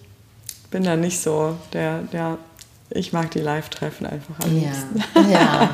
[0.70, 2.38] bin da nicht so der, der
[2.90, 4.72] ich mag die Live-Treffen einfach am ja.
[5.16, 5.62] ja.
[5.62, 5.70] ja,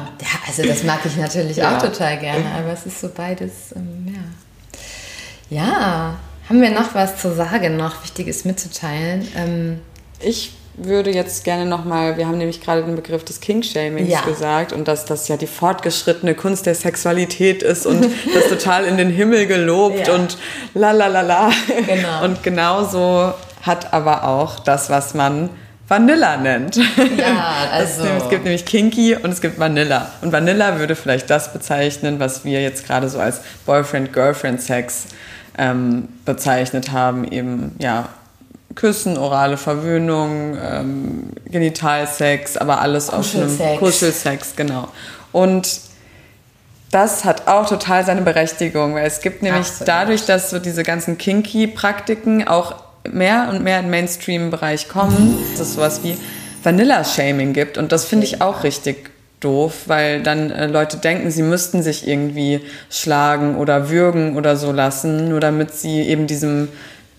[0.48, 1.78] also das mag ich natürlich ja.
[1.78, 4.24] auch total gerne, aber es ist so beides, ähm, ja.
[5.56, 6.20] Ja,
[6.50, 9.28] haben wir noch was zu sagen, noch Wichtiges mitzuteilen?
[9.36, 9.80] Ähm,
[10.20, 14.22] ich würde jetzt gerne nochmal, wir haben nämlich gerade den Begriff des King-Shamings ja.
[14.22, 18.04] gesagt und dass das ja die fortgeschrittene Kunst der Sexualität ist und
[18.34, 20.16] das total in den Himmel gelobt ja.
[20.16, 20.38] und
[20.74, 21.52] la la la la.
[21.86, 22.24] Genau.
[22.24, 25.50] Und genauso hat aber auch das, was man
[25.88, 26.78] Vanilla nennt.
[27.18, 28.04] Ja, also.
[28.06, 30.12] es gibt nämlich Kinky und es gibt Vanilla.
[30.22, 35.08] Und Vanilla würde vielleicht das bezeichnen, was wir jetzt gerade so als Boyfriend-Girlfriend-Sex
[35.58, 37.26] ähm, bezeichnet haben.
[37.26, 38.10] Eben, ja,
[38.76, 44.88] Küssen, orale Verwöhnung, ähm, Genitalsex, aber alles aus einem Kuschelsex, genau.
[45.32, 45.82] Und
[46.92, 49.88] das hat auch total seine Berechtigung, weil es gibt nämlich Absolut.
[49.88, 52.76] dadurch, dass so diese ganzen Kinky-Praktiken auch
[53.12, 56.18] mehr und mehr im Mainstream-Bereich kommen, dass es sowas wie
[56.64, 57.78] Vanilla-Shaming gibt.
[57.78, 62.08] Und das finde ich auch richtig doof, weil dann äh, Leute denken, sie müssten sich
[62.08, 66.70] irgendwie schlagen oder würgen oder so lassen, nur damit sie eben diesem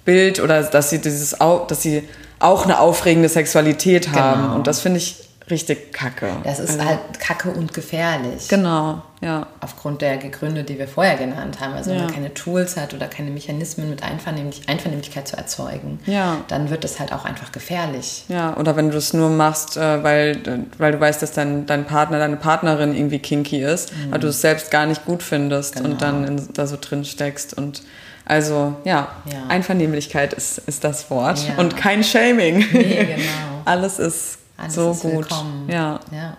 [0.05, 4.43] Bild oder dass sie dieses, dass sie auch eine aufregende Sexualität haben.
[4.43, 4.55] Genau.
[4.57, 6.29] Und das finde ich richtig kacke.
[6.43, 8.49] Das ist also, halt kacke und gefährlich.
[8.49, 9.47] Genau, ja.
[9.61, 11.75] Aufgrund der Gründe, die wir vorher genannt haben.
[11.75, 11.97] Also ja.
[11.97, 16.39] wenn man keine Tools hat oder keine Mechanismen mit Einvernehmlich Einvernehmlichkeit zu erzeugen, ja.
[16.49, 18.25] dann wird es halt auch einfach gefährlich.
[18.29, 21.85] Ja, oder wenn du es nur machst, äh, weil, weil du weißt, dass dein, dein
[21.85, 24.13] Partner, deine Partnerin irgendwie kinky ist, mhm.
[24.13, 25.91] weil du es selbst gar nicht gut findest genau.
[25.91, 27.83] und dann in, da so drin steckst und
[28.25, 31.57] also ja, ja, Einvernehmlichkeit ist, ist das Wort ja.
[31.57, 32.67] und kein Shaming.
[32.73, 33.23] Nee, genau.
[33.65, 35.13] Alles ist alles so ist gut.
[35.13, 35.69] Willkommen.
[35.69, 36.01] Ja.
[36.13, 36.37] ja,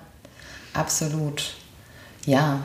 [0.73, 1.55] absolut.
[2.25, 2.61] Ja,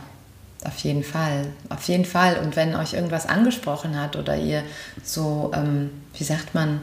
[0.64, 1.46] auf jeden Fall.
[1.68, 2.38] Auf jeden Fall.
[2.38, 4.62] Und wenn euch irgendwas angesprochen hat oder ihr
[5.02, 6.80] so, ähm, wie sagt man,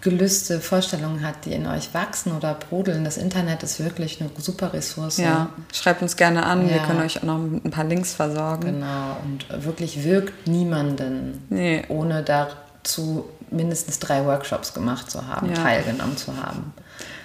[0.00, 3.04] Gelüste, Vorstellungen hat, die in euch wachsen oder brodeln.
[3.04, 5.18] Das Internet ist wirklich eine super Ressource.
[5.18, 6.66] Ja, schreibt uns gerne an.
[6.66, 6.74] Ja.
[6.74, 8.80] Wir können euch auch noch ein paar Links versorgen.
[8.80, 9.16] Genau.
[9.24, 11.84] Und wirklich wirkt niemanden, nee.
[11.88, 15.54] ohne dazu mindestens drei Workshops gemacht zu haben, ja.
[15.54, 16.72] teilgenommen zu haben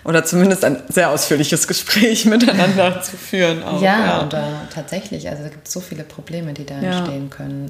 [0.04, 3.62] oder zumindest ein sehr ausführliches Gespräch miteinander zu führen.
[3.64, 7.00] Auch, ja, ja, und da tatsächlich, also es gibt so viele Probleme, die da ja,
[7.00, 7.70] entstehen können.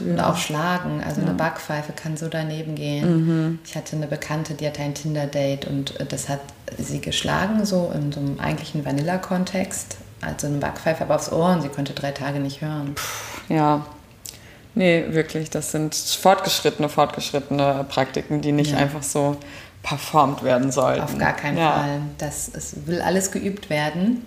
[0.00, 1.26] Und auch Schlagen, also ja.
[1.26, 3.26] eine Backpfeife kann so daneben gehen.
[3.26, 3.58] Mhm.
[3.64, 6.40] Ich hatte eine Bekannte, die hatte ein Tinder-Date und das hat
[6.78, 11.62] sie geschlagen, so in so einem eigentlichen Vanilla-Kontext, also eine Backpfeife aber aufs Ohr und
[11.62, 12.94] sie konnte drei Tage nicht hören.
[12.94, 13.84] Puh, ja,
[14.74, 19.36] Nee, wirklich, das sind fortgeschrittene, fortgeschrittene Praktiken, die nicht einfach so
[19.82, 21.02] performt werden sollten.
[21.02, 21.72] Auf gar keinen ja.
[21.72, 22.00] Fall.
[22.18, 24.24] Das es will alles geübt werden.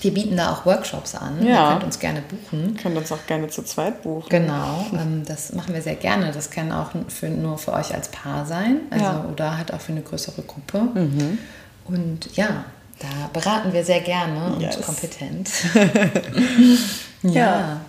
[0.00, 1.44] Wir bieten da auch Workshops an.
[1.44, 1.68] Ja.
[1.68, 2.74] Ihr könnt uns gerne buchen.
[2.74, 4.28] Ihr könnt uns auch gerne zu zweit buchen.
[4.28, 6.32] Genau, ähm, das machen wir sehr gerne.
[6.32, 9.24] Das kann auch für, nur für euch als Paar sein also, ja.
[9.32, 10.80] oder halt auch für eine größere Gruppe.
[10.80, 11.38] Mhm.
[11.86, 12.64] Und ja,
[12.98, 14.76] da beraten wir sehr gerne yes.
[14.76, 15.50] und kompetent.
[17.22, 17.30] ja.
[17.32, 17.80] ja.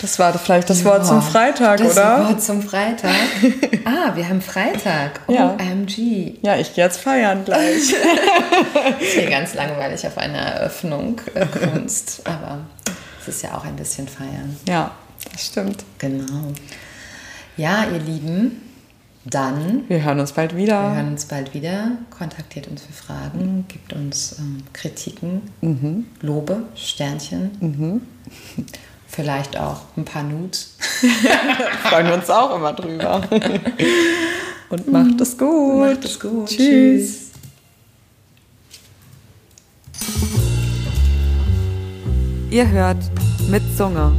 [0.00, 2.18] Das war vielleicht das ja, Wort zum Freitag, das oder?
[2.18, 3.14] Das Wort zum Freitag.
[3.84, 5.20] Ah, wir haben Freitag.
[5.26, 6.38] OMG.
[6.42, 7.92] Ja, ich gehe jetzt feiern gleich.
[9.00, 12.60] ist hier ganz langweilig auf einer Eröffnung äh, Kunst, aber
[13.20, 14.56] es ist ja auch ein bisschen feiern.
[14.66, 14.92] Ja,
[15.32, 15.84] das stimmt.
[15.98, 16.52] Genau.
[17.56, 18.62] Ja, ihr Lieben,
[19.24, 19.84] dann.
[19.88, 20.82] Wir hören uns bald wieder.
[20.82, 21.92] Wir hören uns bald wieder.
[22.10, 26.06] Kontaktiert uns für Fragen, gibt uns ähm, Kritiken, mhm.
[26.22, 27.50] Lobe, Sternchen.
[27.60, 28.00] Mhm.
[29.10, 30.76] Vielleicht auch ein paar Nudes.
[31.82, 33.20] Freuen wir uns auch immer drüber.
[34.70, 35.80] Und macht es gut.
[35.80, 36.48] Macht es gut.
[36.48, 37.30] Tschüss.
[42.50, 42.98] Ihr hört
[43.50, 44.12] mit Zunge.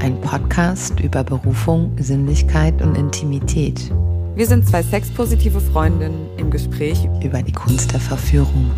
[0.00, 3.92] Ein Podcast über Berufung, Sinnlichkeit und Intimität.
[4.34, 8.70] Wir sind zwei sexpositive Freundinnen im Gespräch über die Kunst der Verführung.